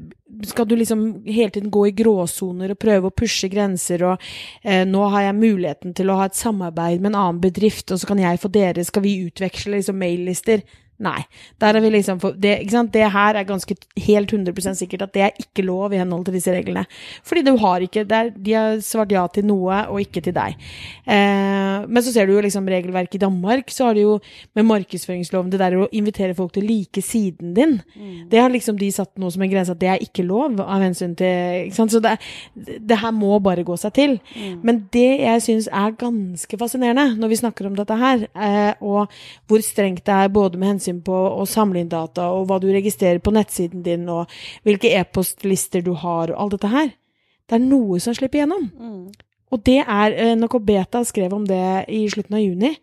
Skal 0.50 0.68
du 0.70 0.76
liksom 0.80 1.06
hele 1.28 1.54
tiden 1.56 1.72
gå 1.74 1.88
i 1.90 1.96
gråsoner 1.96 2.76
og 2.76 2.82
prøve 2.82 3.10
å 3.10 3.16
pushe 3.16 3.50
grenser, 3.52 4.06
og 4.12 4.28
uh, 4.68 4.84
nå 4.88 5.08
har 5.16 5.30
jeg 5.30 5.40
muligheten 5.40 5.96
til 5.98 6.12
å 6.12 6.20
ha 6.22 6.30
et 6.30 6.38
samarbeid 6.38 7.02
med 7.02 7.14
en 7.14 7.22
annen 7.24 7.42
bedrift, 7.44 7.90
og 7.92 8.02
så 8.02 8.12
kan 8.12 8.22
jeg 8.22 8.42
få 8.44 8.52
dere, 8.54 8.86
skal 8.86 9.04
vi 9.06 9.18
utveksle 9.26 9.80
liksom 9.80 9.98
maillister? 10.00 10.62
Nei. 11.00 11.22
Der 11.62 11.78
er 11.78 11.84
vi 11.84 11.90
liksom 11.94 12.20
for, 12.20 12.36
det, 12.36 12.58
det 12.94 13.06
her 13.14 13.38
er 13.40 13.48
ganske 13.48 13.76
helt 14.04 14.34
100 14.34 14.76
sikkert 14.76 15.06
at 15.06 15.14
det 15.16 15.22
er 15.24 15.38
ikke 15.40 15.64
lov 15.64 15.94
i 15.94 16.00
henhold 16.02 16.26
til 16.28 16.36
disse 16.36 16.52
reglene. 16.52 16.84
Fordi 17.24 17.44
du 17.48 17.54
har 17.62 17.80
ikke 17.86 18.04
er, 18.04 18.32
De 18.36 18.54
har 18.54 18.82
svart 18.84 19.12
ja 19.12 19.26
til 19.32 19.48
noe, 19.48 19.86
og 19.88 20.02
ikke 20.02 20.22
til 20.26 20.36
deg. 20.36 20.58
Eh, 21.08 21.88
men 21.88 22.04
så 22.04 22.12
ser 22.12 22.28
du 22.28 22.34
jo 22.36 22.44
liksom 22.44 22.68
regelverket 22.68 23.16
i 23.16 23.24
Danmark, 23.24 23.72
så 23.72 23.90
har 23.90 23.96
de 23.96 24.04
jo 24.04 24.18
med 24.56 24.68
markedsføringsloven 24.68 25.54
det 25.54 25.62
der 25.62 25.78
å 25.80 25.88
invitere 25.96 26.36
folk 26.36 26.54
til 26.54 26.66
å 26.66 26.70
like 26.70 27.04
siden 27.06 27.54
din. 27.56 27.78
Det 28.30 28.42
har 28.42 28.52
liksom 28.52 28.78
de 28.80 28.92
satt 28.92 29.16
noe 29.22 29.32
som 29.32 29.44
en 29.46 29.52
grense 29.52 29.72
at 29.72 29.80
det 29.80 29.92
er 29.94 30.04
ikke 30.04 30.28
lov 30.28 30.60
av 30.60 30.84
hensyn 30.84 31.16
til? 31.20 31.72
Så 31.80 32.02
det, 32.04 32.18
det 32.84 33.00
her 33.00 33.16
må 33.16 33.40
bare 33.44 33.64
gå 33.64 33.78
seg 33.80 33.96
til. 33.96 34.18
Men 34.66 34.84
det 34.94 35.08
jeg 35.24 35.46
syns 35.46 35.72
er 35.72 35.96
ganske 36.00 36.60
fascinerende 36.60 37.16
når 37.20 37.32
vi 37.32 37.40
snakker 37.40 37.70
om 37.70 37.80
dette 37.80 37.96
her, 38.00 38.28
eh, 38.36 38.74
og 38.84 39.08
hvor 39.48 39.64
strengt 39.64 40.06
det 40.08 40.16
er 40.16 40.34
både 40.34 40.60
med 40.60 40.74
hensyn 40.76 40.89
på 41.06 41.14
å 41.14 41.46
samle 41.50 41.84
inn 41.84 41.92
data, 41.92 42.32
og 42.34 42.48
hva 42.50 42.58
du 42.62 42.68
registrerer 42.74 43.22
på 43.24 43.34
nettsiden 43.36 43.86
din, 43.86 44.08
og 44.10 44.32
hvilke 44.68 44.92
e-postlister 44.98 45.86
du 45.86 45.94
har, 45.94 46.34
og 46.34 46.42
alt 46.42 46.58
dette 46.58 46.72
her, 46.74 46.90
det 47.50 47.58
er 47.58 47.66
noe 47.66 48.00
som 48.02 48.16
slipper 48.18 48.42
igjennom. 48.42 48.66
Og 49.50 49.62
det 49.66 49.80
er 49.82 50.14
eh, 50.14 50.36
NRK 50.38 50.60
Beta 50.66 51.04
skrev 51.08 51.34
om 51.34 51.46
det 51.50 51.86
i 51.90 52.04
slutten 52.12 52.38
av 52.38 52.44
juni. 52.44 52.76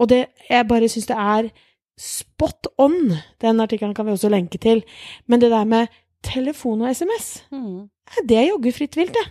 Og 0.00 0.08
det, 0.08 0.22
jeg 0.48 0.68
bare 0.68 0.88
syns 0.88 1.08
det 1.10 1.18
er 1.20 1.50
spot 1.98 2.70
on. 2.80 3.16
Den 3.42 3.60
artikkelen 3.60 3.94
kan 3.96 4.06
vi 4.06 4.14
også 4.14 4.30
lenke 4.32 4.60
til. 4.62 4.84
Men 5.26 5.42
det 5.42 5.50
der 5.52 5.68
med 5.68 5.92
telefon 6.22 6.82
og 6.82 6.90
SMS, 6.90 7.42
Mm. 7.52 7.88
det 8.26 8.36
er 8.36 8.46
jaggu 8.48 8.72
fritt 8.72 8.96
vilt, 8.96 9.14
det. 9.14 9.26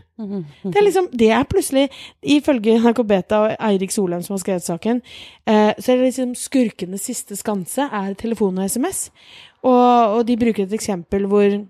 Det 0.64 0.76
er 0.76 0.86
liksom, 0.86 1.10
det 1.12 1.32
er 1.32 1.44
plutselig, 1.44 1.90
ifølge 2.24 2.80
NRK 2.80 3.04
Beta 3.08 3.40
og 3.44 3.56
Eirik 3.60 3.92
Solheim 3.92 4.24
som 4.24 4.34
har 4.34 4.40
skrevet 4.40 4.64
saken, 4.64 5.02
eh, 5.46 5.74
så 5.80 5.92
er 5.92 5.98
det 5.98 6.14
liksom 6.14 6.36
skurkenes 6.36 7.02
siste 7.02 7.36
skanse 7.36 7.90
er 7.92 8.14
telefon 8.14 8.58
og 8.58 8.66
SMS. 8.70 9.10
Og, 9.64 10.18
og 10.18 10.26
de 10.28 10.38
bruker 10.38 10.64
et 10.64 10.74
eksempel 10.74 11.28
hvor 11.28 11.66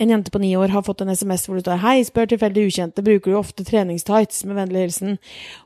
en 0.00 0.10
jente 0.10 0.30
på 0.30 0.40
ni 0.42 0.56
år 0.56 0.72
har 0.74 0.82
fått 0.82 1.00
en 1.02 1.14
SMS 1.14 1.46
hvor 1.46 1.54
det 1.54 1.64
står 1.64 1.78
'Hei, 1.78 2.02
spør 2.04 2.26
tilfeldig 2.26 2.66
ukjente, 2.66 3.04
bruker 3.04 3.30
du 3.30 3.38
ofte 3.38 3.64
treningstights?' 3.64 4.44
med 4.44 4.56
vennlig 4.56 4.80
hilsen. 4.86 5.18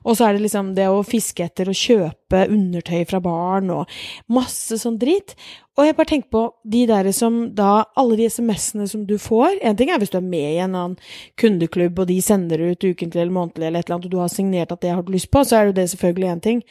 Og 0.05 0.17
så 0.17 0.29
er 0.29 0.33
det 0.35 0.43
liksom 0.43 0.75
det 0.75 0.89
å 0.89 1.03
fiske 1.03 1.45
etter 1.45 1.69
og 1.69 1.75
kjøpe 1.75 2.20
undertøy 2.31 3.05
fra 3.11 3.21
barn 3.25 3.71
og 3.75 3.91
masse 4.29 4.79
sånn 4.79 4.99
drit. 5.01 5.35
Og 5.79 5.87
jeg 5.87 5.97
bare 5.97 6.11
tenker 6.11 6.33
på 6.35 6.43
de 6.73 6.81
der 6.91 7.09
som 7.15 7.37
da 7.57 7.85
Alle 7.99 8.19
de 8.19 8.27
SMS-ene 8.29 8.89
som 8.91 9.05
du 9.07 9.15
får 9.23 9.61
En 9.65 9.77
ting 9.79 9.93
er 9.93 10.01
hvis 10.03 10.11
du 10.13 10.19
er 10.19 10.27
med 10.27 10.49
i 10.57 10.59
en 10.61 10.75
annen 10.75 10.97
kundeklubb, 11.41 12.03
og 12.03 12.11
de 12.11 12.19
sender 12.23 12.61
ut 12.61 12.85
ukentlig 12.85 13.23
eller 13.23 13.33
månedlig 13.33 13.69
eller 13.69 13.81
et 13.81 13.87
eller 13.87 13.97
annet, 13.97 14.09
og 14.09 14.13
du 14.13 14.19
har 14.21 14.33
signert 14.33 14.75
at 14.75 14.83
det 14.83 14.93
har 14.93 15.03
du 15.07 15.13
lyst 15.15 15.31
på, 15.33 15.45
så 15.47 15.57
er 15.57 15.71
jo 15.71 15.77
det 15.79 15.87
selvfølgelig 15.93 16.29
én 16.33 16.43
ting. 16.45 16.63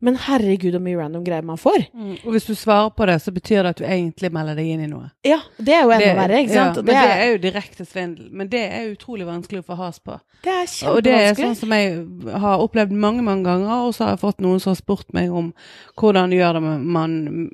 Men 0.00 0.16
herregud, 0.22 0.72
så 0.74 0.80
mye 0.82 0.98
random 0.98 1.24
greier 1.26 1.46
man 1.46 1.58
får. 1.58 1.88
Mm. 1.94 2.16
Og 2.24 2.34
hvis 2.34 2.46
du 2.46 2.54
svarer 2.54 2.90
på 2.94 3.06
det, 3.10 3.16
så 3.22 3.32
betyr 3.34 3.62
det 3.62 3.72
at 3.74 3.80
du 3.80 3.84
egentlig 3.86 4.30
melder 4.34 4.58
deg 4.58 4.70
inn 4.70 4.82
i 4.84 4.90
noe. 4.90 5.08
Ja, 5.26 5.40
det 5.58 5.74
er 5.74 5.82
jo 5.82 5.94
enda 5.94 6.12
verre, 6.20 6.42
ikke 6.44 6.54
sant? 6.54 6.78
Ja, 6.78 6.84
men 6.86 6.94
det 6.94 7.14
er 7.14 7.32
jo 7.32 7.40
direkte 7.42 7.86
svindel. 7.86 8.28
Men 8.30 8.50
det 8.52 8.62
er 8.66 8.92
utrolig 8.92 9.26
vanskelig 9.26 9.64
å 9.64 9.66
få 9.70 9.78
has 9.80 9.98
på. 9.98 10.18
det 10.44 10.54
er 10.54 10.70
kjempevanskelig. 10.70 10.94
Og 10.94 11.02
det 11.06 11.16
er 11.18 11.38
sånn 11.40 11.58
som 11.58 11.74
jeg 11.74 12.38
har 12.46 12.64
opplevd 12.66 12.94
mange, 13.06 13.26
mange 13.26 13.46
ganger, 13.50 13.88
og 13.88 13.94
så 13.94 14.06
har 14.06 14.14
jeg 14.14 14.22
fått 14.22 14.42
noen 14.44 14.62
som 14.62 14.74
har 14.74 14.78
spurt 14.78 14.97
meg 15.12 15.30
om 15.30 15.52
hvordan 15.96 16.30
gjør 16.30 16.52
det 16.54 16.62
man 16.84 17.50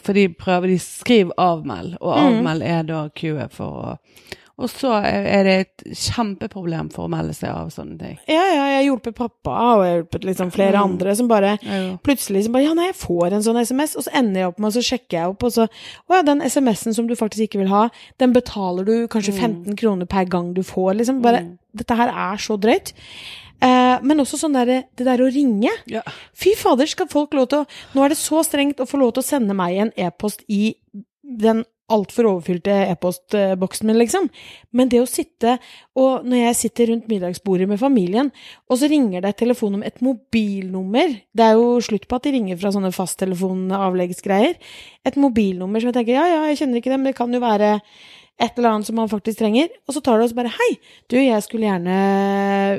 For 0.00 0.12
de 0.12 0.28
prøver, 0.28 0.66
de 0.68 0.78
skriver 0.78 1.32
avmeld, 1.38 1.96
og 2.00 2.16
Mm. 2.16 2.24
avmeld 2.40 2.62
er 2.62 2.82
da 2.82 3.08
Q-et 3.14 3.52
for 3.52 3.64
å 3.66 3.98
Og 4.60 4.66
så 4.68 4.90
er 5.06 5.44
det 5.44 5.52
et 5.60 5.94
kjempeproblem 5.94 6.88
for 6.90 7.06
å 7.06 7.10
melde 7.12 7.30
seg 7.32 7.48
av 7.54 7.68
sånne 7.70 7.96
ting. 7.96 8.16
Ja, 8.26 8.42
ja, 8.52 8.64
jeg 8.80 8.88
hjulpet 8.88 9.14
pappa, 9.14 9.52
og 9.76 9.84
jeg 9.86 10.00
hjulpet 10.02 10.24
liksom 10.26 10.50
flere 10.50 10.72
Mm. 10.74 10.82
andre 10.82 11.14
som 11.14 11.28
bare 11.28 11.58
Ja. 11.62 11.96
Plutselig 12.02 12.42
som 12.42 12.52
bare 12.52 12.64
Ja, 12.64 12.74
nei, 12.74 12.86
jeg 12.86 12.96
får 12.96 13.32
en 13.34 13.42
sånn 13.42 13.60
SMS, 13.64 13.94
og 13.96 14.02
så 14.02 14.10
ender 14.18 14.40
jeg 14.40 14.48
opp 14.48 14.58
med, 14.58 14.66
og 14.66 14.72
så 14.72 14.82
sjekker 14.82 15.10
jeg 15.12 15.28
opp, 15.28 15.42
og 15.44 15.52
så 15.52 15.68
Å 16.10 16.14
ja, 16.16 16.22
den 16.22 16.40
SMS-en 16.42 16.92
som 16.92 17.06
du 17.06 17.14
faktisk 17.14 17.46
ikke 17.48 17.58
vil 17.60 17.68
ha, 17.68 17.88
den 18.18 18.32
betaler 18.32 18.84
du 18.84 19.06
kanskje 19.06 19.32
15 19.38 19.76
kroner 19.76 20.06
per 20.06 20.24
gang 20.24 20.52
du 20.54 20.62
får, 20.62 20.96
liksom. 20.96 21.22
Bare 21.22 21.38
Mm. 21.42 21.58
Dette 21.76 21.94
her 21.96 22.08
er 22.08 22.36
så 22.36 22.58
drøyt. 22.58 22.92
Eh, 23.58 23.96
men 24.06 24.22
også 24.22 24.38
sånn 24.38 24.54
der, 24.54 24.84
Det 24.94 25.06
der 25.06 25.22
å 25.22 25.30
ringe. 25.32 25.72
Ja. 25.90 26.04
Fy 26.36 26.54
fader, 26.58 26.86
skal 26.86 27.08
folk 27.10 27.34
lov 27.34 27.48
til 27.50 27.64
å 27.64 27.66
Nå 27.94 28.04
er 28.04 28.14
det 28.14 28.20
så 28.20 28.44
strengt 28.46 28.78
å 28.80 28.86
få 28.86 29.00
lov 29.00 29.16
til 29.16 29.24
å 29.24 29.30
sende 29.30 29.56
meg 29.56 29.76
en 29.82 29.92
e-post 29.96 30.44
i 30.48 30.76
den 31.22 31.64
altfor 31.88 32.26
overfylte 32.28 32.74
e-postboksen 32.92 33.88
min, 33.88 33.96
liksom. 33.96 34.26
Men 34.76 34.90
det 34.92 35.00
å 35.00 35.08
sitte 35.08 35.56
og 35.98 36.26
Når 36.28 36.42
jeg 36.42 36.56
sitter 36.56 36.90
rundt 36.92 37.08
middagsbordet 37.10 37.68
med 37.68 37.80
familien, 37.80 38.30
og 38.68 38.78
så 38.78 38.90
ringer 38.90 39.22
det 39.24 39.32
et 39.32 39.40
telefon 39.40 39.78
om 39.78 39.82
et 39.82 39.96
mobilnummer 40.04 41.16
Det 41.32 41.44
er 41.44 41.56
jo 41.58 41.80
slutt 41.82 42.06
på 42.06 42.16
at 42.16 42.28
de 42.28 42.34
ringer 42.36 42.60
fra 42.60 42.70
sånne 42.74 42.92
fasttelefonavleggsgreier. 42.94 44.54
Et 45.08 45.16
mobilnummer 45.16 45.80
som 45.80 45.90
jeg 45.90 45.98
tenker 45.98 46.18
ja, 46.18 46.26
ja, 46.28 46.44
jeg 46.52 46.60
kjenner 46.62 46.78
ikke 46.78 46.92
det, 46.92 47.00
men 47.00 47.10
det 47.10 47.18
kan 47.18 47.34
jo 47.34 47.42
være 47.42 47.80
et 48.38 48.58
eller 48.58 48.70
annet 48.70 48.86
som 48.86 48.96
man 48.98 49.10
faktisk 49.10 49.40
trenger. 49.40 49.70
Og 49.88 49.96
så 49.96 50.02
tar 50.04 50.18
du 50.18 50.24
oss 50.24 50.34
bare 50.36 50.52
Hei, 50.54 50.70
du, 51.10 51.16
jeg 51.18 51.42
skulle 51.42 51.66
gjerne 51.66 51.98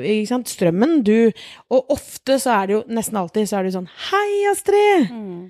Ikke 0.00 0.30
sant, 0.30 0.48
strømmen, 0.48 1.00
du 1.04 1.30
Og 1.68 1.92
ofte 1.92 2.38
så 2.40 2.54
er 2.56 2.68
det 2.68 2.76
jo, 2.78 2.80
nesten 2.96 3.20
alltid, 3.20 3.48
så 3.48 3.58
er 3.58 3.66
det 3.66 3.72
jo 3.72 3.78
sånn 3.80 3.90
Hei, 4.08 4.30
Astrid! 4.50 5.12
Mm. 5.12 5.40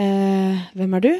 Eh, 0.00 0.64
hvem 0.78 0.96
er 0.96 1.04
du? 1.04 1.12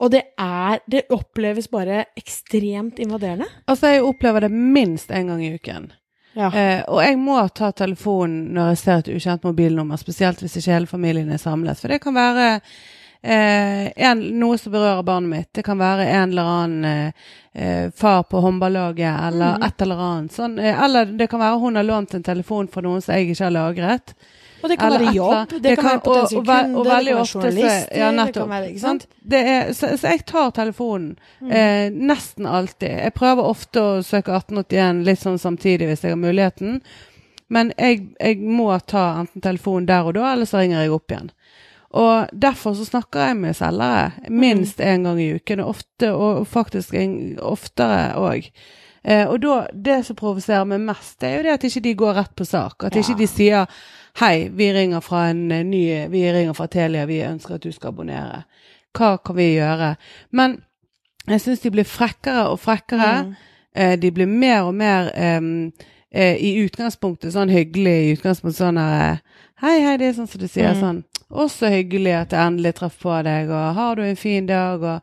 Og 0.00 0.12
det 0.14 0.22
er 0.40 0.80
Det 0.90 1.06
oppleves 1.12 1.68
bare 1.70 2.06
ekstremt 2.18 3.00
invaderende. 3.02 3.48
Altså, 3.68 3.92
jeg 3.94 4.06
opplever 4.06 4.46
det 4.46 4.52
minst 4.54 5.12
en 5.12 5.28
gang 5.28 5.42
i 5.44 5.52
uken. 5.60 5.90
Ja. 6.38 6.48
Eh, 6.48 6.80
og 6.88 7.02
jeg 7.02 7.18
må 7.20 7.36
ta 7.52 7.72
telefonen 7.76 8.54
når 8.54 8.72
jeg 8.72 8.80
ser 8.80 9.02
et 9.02 9.10
ukjent 9.12 9.44
mobilnummer, 9.44 10.00
spesielt 10.00 10.40
hvis 10.40 10.56
ikke 10.56 10.72
hele 10.72 10.90
familien 10.90 11.30
er 11.34 11.42
samlet. 11.42 11.80
For 11.82 11.92
det 11.92 12.00
kan 12.04 12.16
være 12.16 12.48
eh, 13.22 13.92
en, 13.96 14.20
noe 14.40 14.58
som 14.58 14.72
berører 14.72 15.02
barnet 15.04 15.30
mitt. 15.30 15.48
Det 15.52 15.64
kan 15.66 15.78
være 15.78 16.06
en 16.08 16.30
eller 16.30 16.42
annen 16.56 16.84
eh, 16.84 17.12
eh, 17.54 17.90
far 17.96 18.22
på 18.22 18.40
håndballaget 18.40 19.20
eller 19.28 19.56
Mm. 19.56 19.62
et 19.66 19.82
eller 19.82 19.96
annet. 20.08 20.32
Sånn, 20.32 20.58
eh, 20.58 20.82
eller 20.84 21.04
det 21.04 21.28
kan 21.30 21.40
være 21.40 21.58
hun 21.60 21.76
har 21.76 21.84
lånt 21.84 22.14
en 22.14 22.22
telefon 22.22 22.68
fra 22.68 22.80
noen 22.82 23.02
som 23.02 23.14
jeg 23.14 23.30
ikke 23.30 23.44
har 23.44 23.50
lagret. 23.50 24.14
Og 24.62 24.68
det 24.68 24.76
kan 24.78 24.92
Eller 24.92 25.04
være 25.06 25.14
jobb, 25.16 25.48
det, 25.48 25.62
det, 25.62 25.76
kan, 25.78 25.84
være 25.84 25.96
og- 25.96 26.02
potensiell 26.04 26.44
kunde, 26.44 26.84
det 26.84 26.90
kan 26.90 27.06
være 27.06 27.26
journalister, 27.32 27.96
ja, 27.96 28.10
det 28.26 28.34
kan 28.34 28.48
være, 28.50 28.66
ikke 28.68 28.80
sant? 28.80 29.06
er, 29.32 29.72
så, 29.72 29.88
så 29.96 30.08
jeg 30.10 30.24
tar 30.26 30.50
telefonen 30.50 31.16
Mm. 31.40 31.50
eh, 31.50 31.90
nesten 31.90 32.46
alltid. 32.46 32.90
Jeg 32.90 33.14
prøver 33.14 33.42
ofte 33.48 33.80
å 33.80 34.02
søke 34.04 34.34
1881 34.36 35.04
litt 35.04 35.18
sånn 35.18 35.38
samtidig 35.40 35.88
hvis 35.88 36.02
jeg 36.04 36.12
har 36.12 36.20
muligheten. 36.20 36.82
Men 37.48 37.72
jeg, 37.78 38.10
jeg 38.20 38.36
må 38.38 38.68
ta 38.86 39.20
enten 39.20 39.40
telefonen 39.40 39.86
der 39.86 40.04
og 40.06 40.14
da, 40.14 40.32
eller 40.34 40.44
så 40.46 40.58
ringer 40.60 40.82
jeg 40.84 40.92
opp 40.92 41.08
igjen. 41.10 41.30
Og 41.90 42.28
derfor 42.42 42.74
så 42.78 42.84
snakker 42.86 43.20
jeg 43.20 43.36
med 43.36 43.56
selgere 43.58 44.12
minst 44.30 44.78
én 44.80 45.02
gang 45.02 45.18
i 45.20 45.32
uken, 45.34 45.60
og 45.60 45.68
ofte, 45.74 46.12
og 46.12 46.46
faktisk 46.46 46.94
en, 46.94 47.38
oftere 47.42 48.12
òg. 48.14 48.46
Eh, 49.04 49.26
og 49.26 49.40
da, 49.42 49.66
det 49.74 50.04
som 50.06 50.16
provoserer 50.16 50.64
meg 50.68 50.80
mest, 50.84 51.16
det 51.20 51.28
er 51.28 51.36
jo 51.36 51.42
det 51.48 51.54
at 51.56 51.64
ikke 51.66 51.82
de 51.88 51.94
går 51.94 52.14
rett 52.20 52.34
på 52.36 52.44
sak. 52.44 52.84
At 52.84 52.94
Ja. 52.94 53.00
ikke 53.00 53.18
de 53.18 53.26
sier 53.26 53.66
Hei, 54.20 54.48
vi 54.48 54.72
ringer 54.74 55.00
fra 55.00 55.30
en 55.30 55.52
eh, 55.52 55.62
ny 55.64 56.08
Vi 56.10 56.32
ringer 56.32 56.52
fra 56.52 56.66
Telia, 56.66 57.04
vi 57.06 57.22
ønsker 57.22 57.54
at 57.54 57.62
du 57.62 57.72
skal 57.72 57.88
abonnere. 57.88 58.44
Hva 58.92 59.16
kan 59.24 59.36
vi 59.36 59.54
gjøre? 59.54 59.96
Men 60.32 60.62
jeg 61.28 61.40
syns 61.40 61.60
de 61.60 61.70
blir 61.70 61.84
frekkere 61.84 62.48
og 62.50 62.58
frekkere. 62.58 63.24
Mm. 63.24 63.34
Eh, 63.74 63.96
de 64.02 64.10
blir 64.10 64.26
mer 64.26 64.62
og 64.62 64.74
mer 64.74 65.10
eh, 65.14 66.36
i 66.36 66.56
utgangspunktet 66.64 67.32
sånn 67.32 67.52
hyggelig 67.54 67.98
i 68.02 68.12
utgangspunktet 68.16 68.58
sånn 68.58 68.78
eh, 68.78 69.18
Hei, 69.60 69.80
hei, 69.84 69.96
det 70.00 70.06
er 70.08 70.12
sånn 70.16 70.26
som 70.26 70.40
du 70.40 70.48
sier. 70.48 70.72
Mm. 70.72 70.80
Sånn. 70.80 71.04
Også 71.30 71.68
hyggelig 71.70 72.12
at 72.18 72.32
jeg 72.32 72.46
endelig 72.46 72.74
traff 72.74 72.96
på 73.02 73.22
deg, 73.22 73.50
og 73.50 73.74
har 73.76 73.94
du 73.96 74.02
en 74.02 74.16
fin 74.18 74.46
dag, 74.48 74.82
og 74.82 75.00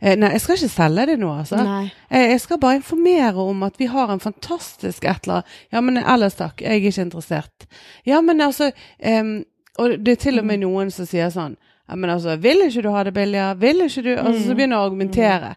eh, 0.00 0.14
Nei, 0.16 0.30
jeg 0.36 0.40
skal 0.44 0.54
ikke 0.60 0.68
selge 0.74 1.06
det 1.10 1.16
nå, 1.18 1.30
altså. 1.40 1.56
Nei. 1.64 1.90
Jeg, 2.10 2.30
jeg 2.30 2.40
skal 2.44 2.58
bare 2.62 2.76
informere 2.78 3.34
om 3.42 3.62
at 3.66 3.78
vi 3.80 3.86
har 3.90 4.12
en 4.12 4.20
fantastisk 4.22 5.04
et 5.04 5.24
eller 5.26 5.40
annet 5.40 5.72
Ja, 5.72 5.80
men 5.80 5.98
ellers 5.98 6.34
takk, 6.38 6.60
jeg 6.62 6.70
er 6.70 6.82
ikke 6.92 7.02
interessert. 7.08 7.66
Ja, 8.06 8.20
men 8.20 8.40
altså 8.40 8.70
em, 9.02 9.44
Og 9.78 9.96
det 10.06 10.12
er 10.12 10.20
til 10.28 10.38
og 10.38 10.44
med 10.46 10.60
noen 10.62 10.90
som 10.94 11.06
sier 11.10 11.30
sånn 11.34 11.56
Ja, 11.88 11.96
men 11.96 12.10
altså, 12.10 12.36
vil 12.40 12.62
ikke 12.68 12.82
du 12.86 12.90
ha 12.94 13.02
det 13.04 13.14
billigere? 13.16 13.56
Vil 13.60 13.82
ikke 13.88 14.02
du 14.06 14.12
Altså, 14.14 14.44
så 14.44 14.50
Mm. 14.54 14.56
begynner 14.56 14.76
å 14.78 14.84
argumentere. 14.86 15.54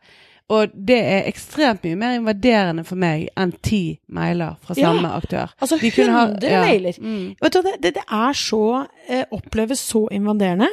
Og 0.50 0.72
det 0.88 0.96
er 1.04 1.25
ekstremt 1.27 1.84
mye 1.84 1.98
mer 2.00 2.13
invaderende 2.22 2.86
for 2.88 2.96
meg 2.96 3.25
enn 3.36 3.51
ti 3.62 4.00
mailer 4.16 4.56
fra 4.63 4.75
Ja. 4.77 4.94
samme 4.94 5.10
aktør. 5.18 5.51
Altså 5.60 5.77
De 5.82 5.92
kunne 5.92 6.12
ha- 6.16 6.38
ja. 6.42 6.62
mailer. 6.63 6.96
Mm. 7.01 7.36
Vet 7.42 7.54
du, 7.54 7.62
det, 7.62 7.94
det, 7.98 8.04
er 8.08 8.34
så 8.34 8.88
eh, 9.10 9.25
Oppleves 9.32 9.80
så 9.80 10.06
invaderende. 10.12 10.70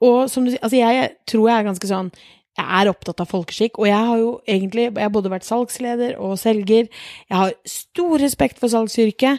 Og 0.00 0.30
som 0.30 0.44
du 0.46 0.50
sier, 0.54 0.62
altså 0.62 0.76
jeg 0.80 1.10
tror 1.28 1.48
jeg 1.50 1.58
er 1.58 1.68
ganske 1.72 1.86
sånn 1.92 2.10
Jeg 2.58 2.66
er 2.80 2.88
opptatt 2.90 3.20
av 3.20 3.28
folkeskikk, 3.30 3.76
og 3.78 3.86
jeg 3.86 4.06
har 4.08 4.18
jo 4.18 4.40
egentlig 4.48 4.88
Jeg 4.88 5.02
har 5.04 5.10
både 5.14 5.30
vært 5.30 5.44
salgsleder 5.46 6.16
og 6.18 6.38
selger. 6.38 6.88
Jeg 7.30 7.36
har 7.38 7.52
stor 7.66 8.18
respekt 8.18 8.58
for 8.58 8.68
salgsyrket. 8.68 9.38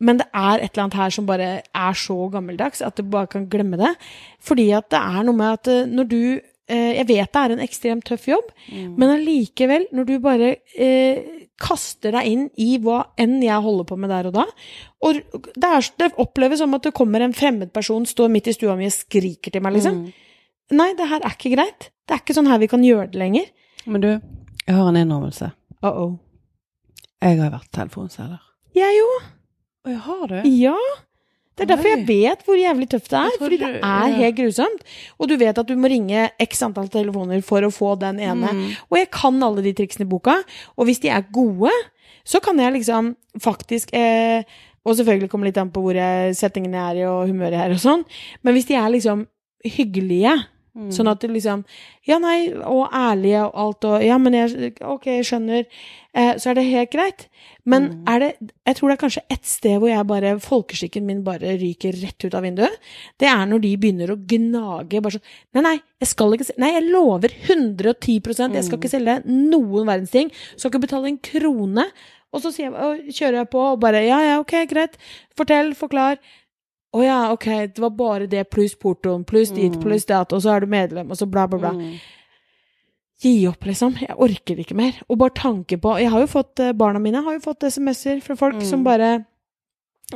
Men 0.00 0.16
det 0.18 0.26
er 0.32 0.60
et 0.62 0.70
eller 0.72 0.84
annet 0.84 0.94
her 0.94 1.10
som 1.10 1.26
bare 1.26 1.62
er 1.74 1.92
så 1.98 2.16
gammeldags 2.30 2.80
at 2.82 2.96
du 2.96 3.02
bare 3.02 3.26
kan 3.26 3.46
glemme 3.50 3.76
det. 3.76 3.92
Fordi 4.40 4.70
at 4.70 4.88
det 4.90 4.98
er 4.98 5.22
noe 5.26 5.34
med 5.36 5.52
at 5.52 5.68
eh, 5.68 5.86
når 5.86 6.04
du 6.08 6.40
Jeg 6.68 7.06
vet 7.08 7.32
det 7.32 7.40
er 7.42 7.52
en 7.54 7.64
ekstremt 7.64 8.04
tøff 8.04 8.26
jobb, 8.28 8.50
Mm. 8.68 8.94
men 9.00 9.10
allikevel, 9.14 9.86
når 9.92 10.04
du 10.04 10.18
bare 10.20 10.56
eh, 10.76 11.46
kaster 11.58 12.12
deg 12.12 12.26
inn 12.28 12.50
i 12.60 12.78
hva 12.78 13.00
enn 13.18 13.42
jeg 13.42 13.64
holder 13.64 13.84
på 13.88 13.96
med 13.98 14.10
der 14.12 14.28
og 14.28 14.34
da 14.36 14.44
Og 15.02 15.14
det, 15.54 15.64
er, 15.64 15.88
det 15.98 16.12
oppleves 16.18 16.58
som 16.58 16.74
at 16.74 16.82
det 16.82 16.92
kommer 16.94 17.22
en 17.24 17.32
fremmed 17.32 17.72
person, 17.72 18.06
står 18.06 18.28
midt 18.28 18.48
i 18.48 18.52
stua 18.52 18.76
mi 18.76 18.86
og 18.86 18.92
skriker 18.92 19.50
til 19.54 19.62
meg, 19.62 19.78
liksom. 19.78 20.02
Mm. 20.04 20.12
Nei, 20.76 20.92
det 20.98 21.08
her 21.08 21.22
er 21.24 21.36
ikke 21.36 21.54
greit. 21.54 21.90
Det 22.04 22.16
er 22.16 22.20
ikke 22.22 22.34
sånn 22.36 22.50
her 22.50 22.58
vi 22.58 22.68
kan 22.68 22.82
gjøre 22.84 23.10
det 23.12 23.20
lenger. 23.20 23.46
Men 23.86 24.02
du, 24.04 24.08
jeg 24.66 24.74
har 24.76 24.88
en 24.88 24.96
innrømmelse. 25.00 25.52
Uh 25.82 25.90
-oh. 25.90 26.18
Jeg 27.22 27.38
har 27.40 27.50
vært 27.50 27.72
telefonselger. 27.72 28.42
Jeg 28.74 28.98
jo. 28.98 29.08
Og 29.84 29.90
jeg 29.92 30.00
har 30.00 30.26
det. 30.26 30.42
Ja. 30.58 30.76
Det 31.58 31.64
er 31.66 31.70
derfor 31.72 31.90
jeg 31.90 32.06
vet 32.06 32.44
hvor 32.46 32.58
jævlig 32.58 32.88
tøft 32.92 33.10
det 33.10 33.20
er. 33.20 33.36
Fordi 33.40 33.58
det 33.60 33.70
er 33.82 34.16
helt 34.20 34.38
grusomt. 34.38 34.84
Og 35.18 35.30
du 35.30 35.34
vet 35.40 35.58
at 35.58 35.68
du 35.68 35.74
må 35.78 35.90
ringe 35.90 36.28
x 36.44 36.62
antall 36.66 36.90
telefoner 36.92 37.42
for 37.46 37.66
å 37.66 37.72
få 37.74 37.96
den 38.00 38.20
ene. 38.22 38.52
Mm. 38.54 38.66
Og 38.88 39.00
jeg 39.00 39.10
kan 39.14 39.42
alle 39.42 39.64
de 39.66 39.74
triksene 39.76 40.06
i 40.06 40.10
boka. 40.10 40.38
Og 40.78 40.88
hvis 40.88 41.02
de 41.02 41.10
er 41.10 41.26
gode, 41.34 41.72
så 42.28 42.40
kan 42.44 42.60
jeg 42.60 42.76
liksom 42.78 43.14
faktisk 43.42 43.90
eh, 43.96 44.44
Og 44.86 44.96
selvfølgelig 44.96 45.28
kommer 45.28 45.48
det 45.48 45.52
litt 45.52 45.60
an 45.60 45.72
på 45.72 45.82
hvor 45.84 45.96
jeg, 45.98 46.36
settingen 46.38 46.72
jeg 46.72 46.84
er 46.84 47.00
i, 47.02 47.08
og 47.10 47.28
humøret 47.28 47.58
jeg 47.58 47.66
er 47.66 47.74
og 47.74 47.82
sånn. 47.82 48.04
Men 48.46 48.54
hvis 48.56 48.68
de 48.70 48.78
er 48.78 48.94
liksom 48.94 49.26
hyggelige, 49.66 50.32
Mm. 50.78 50.90
Sånn 50.94 51.08
at 51.10 51.18
det 51.20 51.30
liksom 51.32 51.64
Ja, 52.06 52.18
nei, 52.22 52.52
og 52.54 52.92
ærlige 52.94 53.40
og 53.48 53.54
alt 53.58 53.84
og 53.84 54.02
Ja, 54.06 54.16
men 54.18 54.32
jeg 54.32 54.76
Ok, 54.80 55.06
jeg 55.06 55.24
skjønner. 55.26 55.64
Eh, 56.14 56.34
så 56.38 56.50
er 56.50 56.54
det 56.54 56.64
helt 56.70 56.90
greit. 56.92 57.24
Men 57.66 57.88
Mm. 57.88 58.04
er 58.08 58.18
det 58.20 58.52
Jeg 58.66 58.76
tror 58.76 58.88
det 58.88 58.94
er 58.98 59.02
kanskje 59.08 59.22
ett 59.30 59.44
sted 59.44 59.80
hvor 59.80 59.88
jeg 59.90 60.06
bare 60.06 60.38
Folkeskikken 60.38 61.02
min 61.04 61.24
bare 61.24 61.58
ryker 61.58 61.92
rett 62.00 62.24
ut 62.24 62.34
av 62.34 62.42
vinduet. 62.44 62.78
Det 63.18 63.26
er 63.26 63.44
når 63.46 63.60
de 63.60 63.76
begynner 63.76 64.08
å 64.14 64.16
gnage. 64.24 65.02
Bare 65.02 65.18
sånn 65.18 65.26
Nei, 65.54 65.62
nei, 65.62 65.80
jeg 66.00 66.08
skal 66.08 66.30
ikke 66.32 66.44
se- 66.46 66.54
Nei, 66.58 66.70
jeg 66.78 66.92
lover 66.92 67.28
110 67.48 68.54
Jeg 68.54 68.64
skal 68.64 68.78
ikke 68.78 68.90
selge 68.90 69.24
noen 69.26 69.84
verdens 69.86 70.10
ting. 70.10 70.30
Skal 70.56 70.70
ikke 70.70 70.86
betale 70.86 71.08
en 71.08 71.18
krone. 71.18 71.90
Og 72.32 72.40
så 72.42 72.54
jeg, 72.56 72.72
og 72.72 72.98
kjører 73.08 73.32
jeg 73.42 73.50
på 73.50 73.58
og 73.72 73.80
bare 73.80 74.06
Ja, 74.06 74.20
ja, 74.20 74.38
ok, 74.38 74.66
greit. 74.68 74.96
Fortell, 75.36 75.74
forklar. 75.74 76.18
Å 76.96 77.02
ja, 77.04 77.16
ok, 77.34 77.44
det 77.74 77.78
var 77.84 77.90
bare 77.90 78.26
det 78.26 78.46
pluss 78.50 78.74
portoen, 78.80 79.24
pluss 79.28 79.50
dit, 79.52 79.72
Mm. 79.74 79.82
pluss 79.82 80.06
dat, 80.08 80.32
og 80.32 80.40
så 80.40 80.54
er 80.56 80.60
du 80.60 80.66
medlem, 80.66 81.10
og 81.10 81.16
så 81.16 81.26
bla, 81.28 81.46
bla, 81.46 81.58
bla. 81.58 81.72
Mm. 81.76 81.98
Gi 83.20 83.46
opp, 83.48 83.64
liksom. 83.66 83.96
Jeg 84.00 84.14
orker 84.16 84.56
ikke 84.62 84.76
mer. 84.78 84.92
Og 85.10 85.18
bare 85.18 85.34
tanke 85.34 85.76
på 85.82 85.98
Jeg 86.00 86.08
har 86.10 86.20
jo 86.20 86.26
fått, 86.26 86.60
eh, 86.60 86.72
Barna 86.72 86.98
mine 87.00 87.20
har 87.22 87.32
jo 87.34 87.40
fått 87.40 87.64
SMS-er 87.66 88.20
fra 88.22 88.36
folk 88.36 88.54
Mm. 88.56 88.64
som 88.64 88.84
bare 88.84 89.26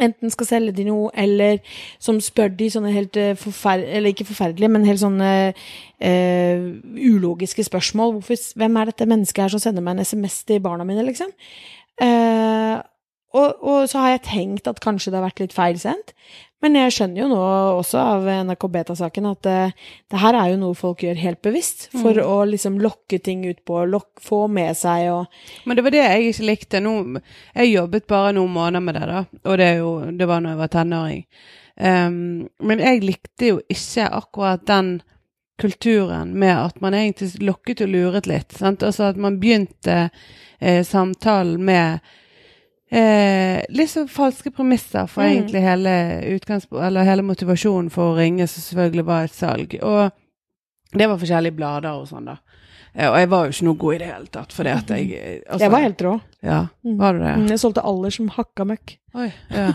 enten 0.00 0.30
skal 0.30 0.46
selge 0.46 0.72
de 0.74 0.84
noe, 0.84 1.10
eller 1.12 1.58
som 1.98 2.16
spør 2.18 2.56
de 2.56 2.68
sånne 2.70 2.92
helt 2.94 3.14
eh, 3.16 3.34
forferdelige 3.34 3.92
Eller 3.94 4.12
ikke 4.14 4.24
forferdelige, 4.24 4.70
men 4.70 4.84
helt 4.86 5.00
sånne 5.00 5.52
uh, 6.00 6.80
ulogiske 6.96 7.64
spørsmål. 7.64 8.14
Hvorfor, 8.14 8.54
hvem 8.56 8.76
er 8.76 8.84
dette 8.86 9.06
mennesket 9.06 9.42
her 9.42 9.48
som 9.48 9.60
sender 9.60 9.82
meg 9.82 9.98
en 9.98 10.04
SMS 10.04 10.44
til 10.44 10.60
barna 10.60 10.84
mine, 10.84 11.04
liksom? 11.04 11.28
Eh, 12.00 12.82
og, 13.32 13.62
og 13.64 13.88
så 13.88 13.98
har 14.02 14.10
jeg 14.16 14.22
tenkt 14.28 14.66
at 14.68 14.80
kanskje 14.84 15.10
det 15.12 15.20
har 15.20 15.28
vært 15.30 15.40
litt 15.44 15.54
feilsendt. 15.56 16.12
Men 16.62 16.76
jeg 16.78 16.92
skjønner 16.94 17.24
jo 17.24 17.26
nå 17.32 17.38
også 17.80 17.98
av 17.98 18.26
NRK 18.46 18.66
Beta-saken 18.70 19.24
at 19.32 19.46
eh, 19.50 19.72
det 20.12 20.20
her 20.22 20.36
er 20.38 20.52
jo 20.52 20.60
noe 20.60 20.76
folk 20.78 21.00
gjør 21.02 21.18
helt 21.18 21.40
bevisst. 21.42 21.88
For 21.90 22.14
Mm. 22.14 22.22
å 22.22 22.36
liksom 22.46 22.76
lokke 22.78 23.18
ting 23.18 23.42
ut 23.48 23.64
på, 23.66 23.80
lok, 23.90 24.20
få 24.22 24.44
med 24.48 24.76
seg 24.78 25.08
og 25.10 25.26
Men 25.66 25.76
det 25.76 25.84
var 25.88 25.90
det 25.96 26.04
jeg 26.04 26.28
ikke 26.28 26.46
likte. 26.46 26.80
Nå, 26.84 26.92
jeg 27.56 27.72
jobbet 27.72 28.06
bare 28.06 28.32
noen 28.36 28.54
måneder 28.54 28.80
med 28.84 28.94
det, 28.94 29.06
da. 29.10 29.24
Og 29.42 29.58
det, 29.58 29.70
jo, 29.80 29.90
det 30.18 30.28
var 30.30 30.40
når 30.44 30.54
jeg 30.54 30.60
var 30.62 30.72
tenåring. 30.76 31.24
Um, 31.82 32.48
men 32.62 32.78
jeg 32.84 33.02
likte 33.02 33.48
jo 33.48 33.60
ikke 33.72 34.06
akkurat 34.12 34.62
den 34.68 35.00
kulturen 35.58 36.32
med 36.38 36.54
at 36.56 36.80
man 36.80 36.94
egentlig 36.94 37.42
lokket 37.42 37.82
og 37.84 37.88
luret 37.92 38.26
litt. 38.30 38.52
Sant? 38.54 38.82
Altså 38.86 39.10
at 39.10 39.16
man 39.20 39.40
begynte 39.42 40.10
eh, 40.60 40.82
samtalen 40.86 41.62
med 41.64 42.00
eh, 42.92 43.62
litt 43.72 43.90
så 43.90 44.04
falske 44.08 44.52
premisser 44.52 45.06
for 45.08 45.22
Mm. 45.24 45.30
egentlig 45.32 45.62
hele, 45.64 47.04
hele 47.08 47.22
motivasjonen 47.22 47.90
for 47.90 48.12
å 48.12 48.18
ringe, 48.18 48.46
som 48.46 48.62
selvfølgelig 48.62 49.04
var 49.08 49.24
et 49.24 49.34
salg. 49.36 49.78
Og 49.82 50.10
det 50.92 51.08
var 51.08 51.16
forskjellige 51.18 51.56
blader 51.56 51.94
og 52.02 52.08
sånn, 52.08 52.26
da. 52.26 52.36
Eh, 52.94 53.08
Og 53.08 53.16
jeg 53.16 53.28
var 53.32 53.44
jo 53.46 53.50
ikke 53.54 53.64
noe 53.64 53.78
god 53.80 53.94
i 53.94 53.98
det 53.98 54.06
hele 54.12 54.26
tatt, 54.26 54.52
fordi 54.52 54.68
at 54.76 54.86
jeg 54.92 55.12
eh, 55.16 55.40
altså, 55.48 55.64
Jeg 55.64 55.70
var 55.72 55.80
helt 55.80 56.02
rå. 56.04 56.20
Ja, 56.42 56.66
Mm. 56.84 56.98
var 56.98 57.12
du 57.12 57.18
det? 57.20 57.28
Ja? 57.38 57.46
Jeg 57.48 57.58
solgte 57.58 57.84
aller 57.84 58.10
som 58.10 58.28
hakka 58.28 58.64
møkk. 58.68 58.98
Oi, 59.14 59.32
ja. 59.50 59.72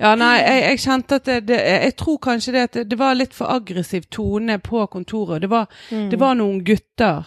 ja 0.00 0.14
nei, 0.14 0.38
jeg, 0.40 0.62
jeg 0.70 0.78
kjente 0.78 1.14
at 1.16 1.24
det, 1.24 1.46
det 1.46 1.58
Jeg 1.84 1.96
tror 1.96 2.18
kanskje 2.18 2.52
det 2.52 2.62
at 2.62 2.72
det, 2.72 2.88
det 2.88 2.98
var 2.98 3.14
litt 3.14 3.34
for 3.34 3.46
aggressiv 3.52 4.08
tone 4.10 4.58
på 4.58 4.86
kontoret. 4.88 5.40
Det 5.42 5.50
var, 5.50 5.66
Mm. 5.90 6.10
det 6.10 6.18
var 6.18 6.34
noen 6.34 6.64
gutter 6.64 7.24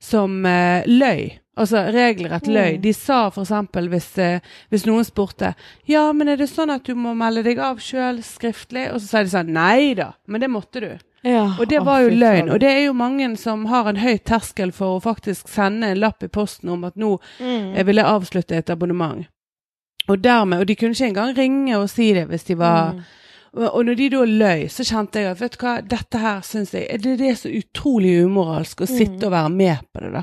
som 0.00 0.44
eh, 0.46 0.82
løy. 0.86 1.38
Altså 1.56 1.84
regelrett 1.94 2.48
løy. 2.50 2.72
Mm. 2.76 2.80
De 2.82 2.92
sa 2.92 3.28
eksempel 3.30 3.88
hvis, 3.92 4.08
eh, 4.18 4.40
hvis 4.72 4.86
noen 4.86 5.04
spurte 5.06 5.54
Ja, 5.86 6.12
men 6.12 6.28
er 6.28 6.36
det 6.36 6.48
sånn 6.50 6.72
at 6.74 6.82
du 6.84 6.94
må 6.98 7.12
melde 7.14 7.44
deg 7.46 7.58
av 7.62 7.78
sjøl 7.78 8.18
skriftlig? 8.26 8.88
Og 8.92 8.98
så 9.00 9.06
sa 9.06 9.22
de 9.22 9.30
sånn 9.30 9.52
Nei 9.54 9.94
da, 9.94 10.12
men 10.26 10.40
det 10.40 10.50
måtte 10.50 10.80
du. 10.82 10.98
Ja, 11.24 11.54
Og 11.58 11.68
det 11.70 11.78
var 11.86 12.00
jo 12.02 12.10
løgn. 12.10 12.50
Og 12.52 12.58
det 12.60 12.68
er 12.68 12.82
jo 12.84 12.92
mange 12.92 13.30
som 13.40 13.64
har 13.66 13.86
en 13.88 13.96
høy 14.02 14.18
terskel 14.18 14.72
for 14.72 14.98
å 14.98 15.02
faktisk 15.02 15.48
sende 15.48 15.86
en 15.94 16.00
lapp 16.02 16.22
i 16.22 16.28
posten 16.28 16.68
om 16.74 16.84
at 16.84 16.96
nå 16.96 17.18
Mm. 17.40 17.74
jeg 17.76 17.86
ville 17.86 18.02
avslutte 18.02 18.52
et 18.58 18.68
abonnement. 18.70 19.24
Og 20.08 20.20
dermed, 20.20 20.58
og 20.60 20.66
de 20.66 20.74
kunne 20.76 20.90
ikke 20.92 21.06
engang 21.14 21.36
ringe 21.38 21.78
og 21.78 21.88
si 21.88 22.12
det 22.12 22.26
hvis 22.28 22.44
de 22.44 22.54
var 22.58 22.92
Mm. 22.92 23.00
og, 23.56 23.86
når 23.86 23.94
de 23.96 24.08
da 24.10 24.24
løy, 24.24 24.66
så 24.68 24.82
kjente 24.84 25.14
jeg 25.22 25.30
at 25.30 25.40
vet 25.40 25.52
du 25.52 25.58
hva, 25.64 25.80
dette 25.88 26.18
her 26.18 26.40
syns 26.42 26.72
jeg 26.72 27.00
Det, 27.00 27.16
det 27.18 27.30
er 27.30 27.34
så 27.36 27.48
utrolig 27.62 28.24
umoralsk 28.26 28.80
å 28.82 28.86
sitte 28.86 29.22
Mm. 29.22 29.24
og 29.24 29.30
være 29.32 29.50
med 29.50 29.78
på 29.94 30.00
det, 30.02 30.12
da. 30.12 30.22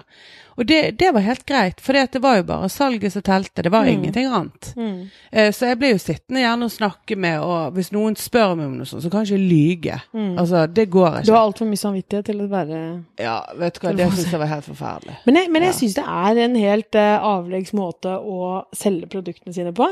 Og 0.58 0.66
det, 0.68 0.98
det 1.00 1.14
var 1.16 1.22
helt 1.26 1.46
greit, 1.48 1.80
for 1.82 1.94
det 1.94 2.20
var 2.22 2.38
jo 2.42 2.44
bare 2.44 2.68
salget 2.70 3.14
som 3.14 3.22
telte, 3.22 3.64
det 3.64 3.72
var 3.72 3.86
Mm. 3.86 3.92
ingenting 3.94 4.26
annet. 4.28 4.74
Mm. 4.76 5.10
Eh, 5.32 5.52
så 5.52 5.68
jeg 5.72 5.78
ble 5.80 5.92
jo 5.94 5.98
sittende 5.98 6.42
gjerne 6.44 6.64
og 6.68 6.72
snakke 6.72 7.16
med, 7.18 7.40
og 7.40 7.74
hvis 7.74 7.92
noen 7.92 8.16
spør 8.20 8.56
meg 8.58 8.66
om 8.68 8.76
noe 8.78 8.86
sånt, 8.86 9.04
så 9.04 9.10
kan 9.12 9.24
jeg 9.26 9.32
ikke 9.32 9.50
lyge. 9.50 10.02
Mm. 10.14 10.38
Altså, 10.38 10.66
det 10.74 10.90
går 10.92 11.18
ikke. 11.22 11.26
Du 11.26 11.32
har 11.34 11.46
altfor 11.48 11.66
mye 11.72 11.82
samvittighet 11.82 12.26
til 12.26 12.42
å 12.42 12.48
være 12.52 12.82
Ja, 13.20 13.38
vet 13.58 13.80
du 13.80 13.88
hva, 13.88 13.94
det 13.96 14.10
syns 14.12 14.32
jeg 14.32 14.40
var 14.44 14.48
helt 14.52 14.66
forferdelig. 14.68 15.16
Men 15.26 15.36
jeg, 15.36 15.52
men 15.52 15.62
jeg 15.64 15.74
Ja. 15.74 15.78
syns 15.80 15.96
det 15.96 16.06
er 16.06 16.44
en 16.46 16.56
helt 16.56 16.96
uh, 16.96 17.18
avleggs 17.32 17.74
måte 17.74 18.12
å 18.20 18.66
selge 18.76 19.08
produktene 19.08 19.54
sine 19.54 19.72
på. 19.74 19.88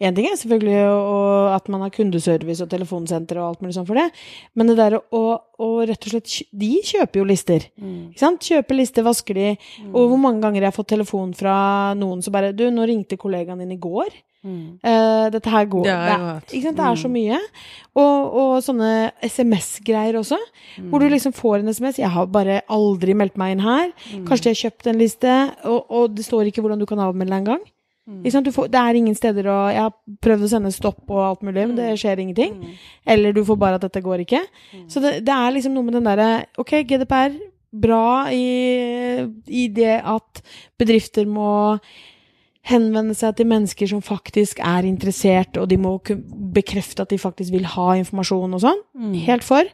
Én 0.00 0.14
ting 0.14 0.26
er 0.30 0.36
selvfølgelig 0.36 0.84
å, 0.94 1.54
at 1.54 1.68
man 1.68 1.80
har 1.82 1.90
kundeservice 1.90 2.60
og 2.62 2.70
telefonsenter 2.70 3.36
og 3.38 3.48
alt 3.48 3.60
mulig 3.62 3.74
sånt 3.74 3.86
for 3.88 3.94
det, 3.98 4.10
men 4.54 4.66
det 4.68 4.76
der 4.78 4.98
å, 5.12 5.40
å 5.58 5.86
rett 5.86 6.02
og 6.06 6.10
slett 6.10 6.42
De 6.52 6.70
kjøper 6.82 7.20
jo 7.20 7.24
lister. 7.24 7.66
Mm. 7.80 8.10
Ikke 8.10 8.18
sant? 8.24 8.40
Kjøper 8.42 8.74
lister, 8.76 9.02
vasker 9.06 9.34
de. 9.34 9.48
Og 9.92 10.08
hvor 10.10 10.18
mange 10.18 10.40
ganger 10.42 10.62
jeg 10.62 10.70
har 10.72 10.76
fått 10.82 10.88
telefon 10.88 11.34
fra 11.34 11.94
noen 11.94 12.22
som 12.22 12.32
bare 12.32 12.52
Du, 12.52 12.64
nå 12.70 12.86
ringte 12.86 13.16
kollegaen 13.16 13.58
din 13.58 13.72
i 13.72 13.76
går. 13.80 14.08
Mm. 14.44 14.78
Uh, 14.84 15.30
dette 15.32 15.48
her 15.48 15.64
går 15.72 15.84
Det 15.86 15.92
det, 15.94 16.16
er- 16.20 16.40
ikke 16.52 16.62
sant? 16.68 16.76
det 16.76 16.84
er 16.84 16.96
så 17.00 17.08
Mm. 17.08 17.14
mye. 17.16 17.38
Og, 17.96 18.34
og 18.34 18.62
sånne 18.62 19.12
SMS-greier 19.22 20.18
også. 20.18 20.36
Mm. 20.78 20.90
Hvor 20.90 21.00
du 21.00 21.08
liksom 21.08 21.32
får 21.32 21.58
en 21.60 21.68
SMS. 21.72 21.96
'Jeg 21.98 22.10
har 22.10 22.26
bare 22.26 22.60
aldri 22.68 23.14
meldt 23.14 23.36
meg 23.38 23.52
inn 23.52 23.64
her'. 23.64 23.92
Mm. 24.12 24.26
Kanskje 24.26 24.42
de 24.44 24.50
har 24.50 24.62
kjøpt 24.70 24.86
en 24.90 24.98
liste, 24.98 25.54
og, 25.64 25.86
og 25.90 26.14
det 26.14 26.24
står 26.26 26.46
ikke 26.50 26.60
hvordan 26.62 26.78
du 26.78 26.86
kan 26.86 26.98
avmelde 26.98 27.30
deg 27.30 27.40
engang. 27.46 27.64
Mm. 28.04 28.52
Får, 28.52 28.68
det 28.68 28.80
er 28.80 28.98
ingen 28.98 29.14
steder 29.16 29.46
å 29.48 29.58
Jeg 29.72 29.80
har 29.80 29.92
prøvd 30.24 30.44
å 30.44 30.50
sende 30.52 30.72
stopp 30.74 31.08
og 31.08 31.22
alt 31.24 31.44
mulig, 31.46 31.62
men 31.70 31.76
det 31.78 31.94
skjer 32.00 32.20
ingenting. 32.20 32.58
Mm. 32.60 32.78
Eller 33.14 33.32
du 33.32 33.40
får 33.48 33.58
bare 33.60 33.80
at 33.80 33.86
dette 33.86 34.04
går 34.04 34.26
ikke. 34.26 34.42
Så 34.92 35.00
det, 35.00 35.18
det 35.24 35.34
er 35.34 35.54
liksom 35.56 35.76
noe 35.76 35.86
med 35.86 35.96
den 35.96 36.08
derre 36.08 36.28
Ok, 36.60 36.76
GDPR, 36.84 37.38
bra 37.74 38.30
i, 38.30 39.24
i 39.48 39.68
det 39.72 39.96
at 39.98 40.42
bedrifter 40.78 41.26
må 41.26 41.78
henvende 42.64 43.14
seg 43.16 43.36
til 43.36 43.48
mennesker 43.50 43.90
som 43.90 44.00
faktisk 44.04 44.62
er 44.64 44.86
interessert, 44.88 45.58
og 45.60 45.68
de 45.68 45.78
må 45.80 45.98
bekrefte 46.54 47.04
at 47.04 47.12
de 47.12 47.20
faktisk 47.20 47.52
vil 47.52 47.68
ha 47.74 47.92
informasjon 48.00 48.56
og 48.56 48.62
sånn. 48.64 48.82
Mm. 48.96 49.14
Helt 49.26 49.44
for. 49.46 49.68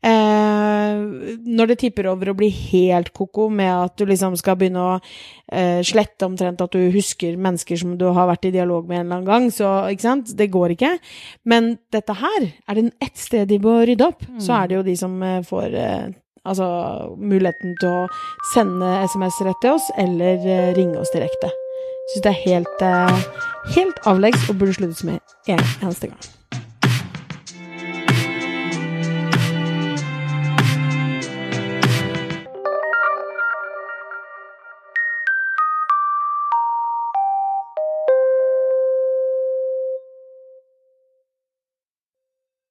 Eh, 0.00 1.00
når 1.44 1.68
det 1.68 1.76
tipper 1.82 2.06
over 2.08 2.30
å 2.30 2.36
bli 2.38 2.48
helt 2.48 3.10
ko-ko 3.12 3.50
med 3.52 3.68
at 3.68 3.98
du 4.00 4.06
liksom 4.08 4.38
skal 4.40 4.56
begynne 4.56 4.80
å 4.80 4.94
eh, 4.96 5.82
slette 5.84 6.24
omtrent 6.24 6.62
at 6.64 6.72
du 6.72 6.86
husker 6.94 7.36
mennesker 7.36 7.76
som 7.82 7.98
du 8.00 8.06
har 8.08 8.30
vært 8.30 8.48
i 8.48 8.54
dialog 8.54 8.88
med 8.88 9.02
en 9.02 9.04
eller 9.04 9.18
annen 9.18 9.28
gang, 9.28 9.52
så 9.52 9.74
ikke 9.92 10.06
sant, 10.06 10.32
det 10.38 10.48
går 10.54 10.78
ikke. 10.78 10.94
Men 11.44 11.74
dette 11.92 12.16
her, 12.16 12.48
er 12.64 12.80
det 12.80 12.88
ett 13.04 13.20
sted 13.20 13.52
de 13.52 13.60
må 13.60 13.82
rydde 13.84 14.08
opp, 14.08 14.24
så 14.40 14.62
er 14.62 14.70
det 14.70 14.80
jo 14.80 14.88
de 14.88 14.96
som 15.04 15.20
eh, 15.20 15.42
får 15.44 15.76
eh, 15.76 16.10
altså 16.48 16.68
muligheten 17.20 17.76
til 17.80 17.92
å 17.92 18.04
sende 18.54 19.00
SMS 19.04 19.42
rett 19.44 19.60
til 19.60 19.76
oss, 19.76 19.92
eller 20.00 20.40
eh, 20.46 20.70
ringe 20.78 20.96
oss 21.02 21.12
direkte. 21.12 21.52
Syns 22.10 22.22
det 22.24 22.30
er 22.30 22.42
helt, 22.46 22.82
eh, 22.82 23.22
helt 23.76 23.98
avleggs 24.06 24.48
og 24.50 24.58
burde 24.58 24.74
sluttes 24.74 25.04
med 25.04 25.18
en 25.46 25.60
eneste 25.82 26.06
gang. 26.06 26.39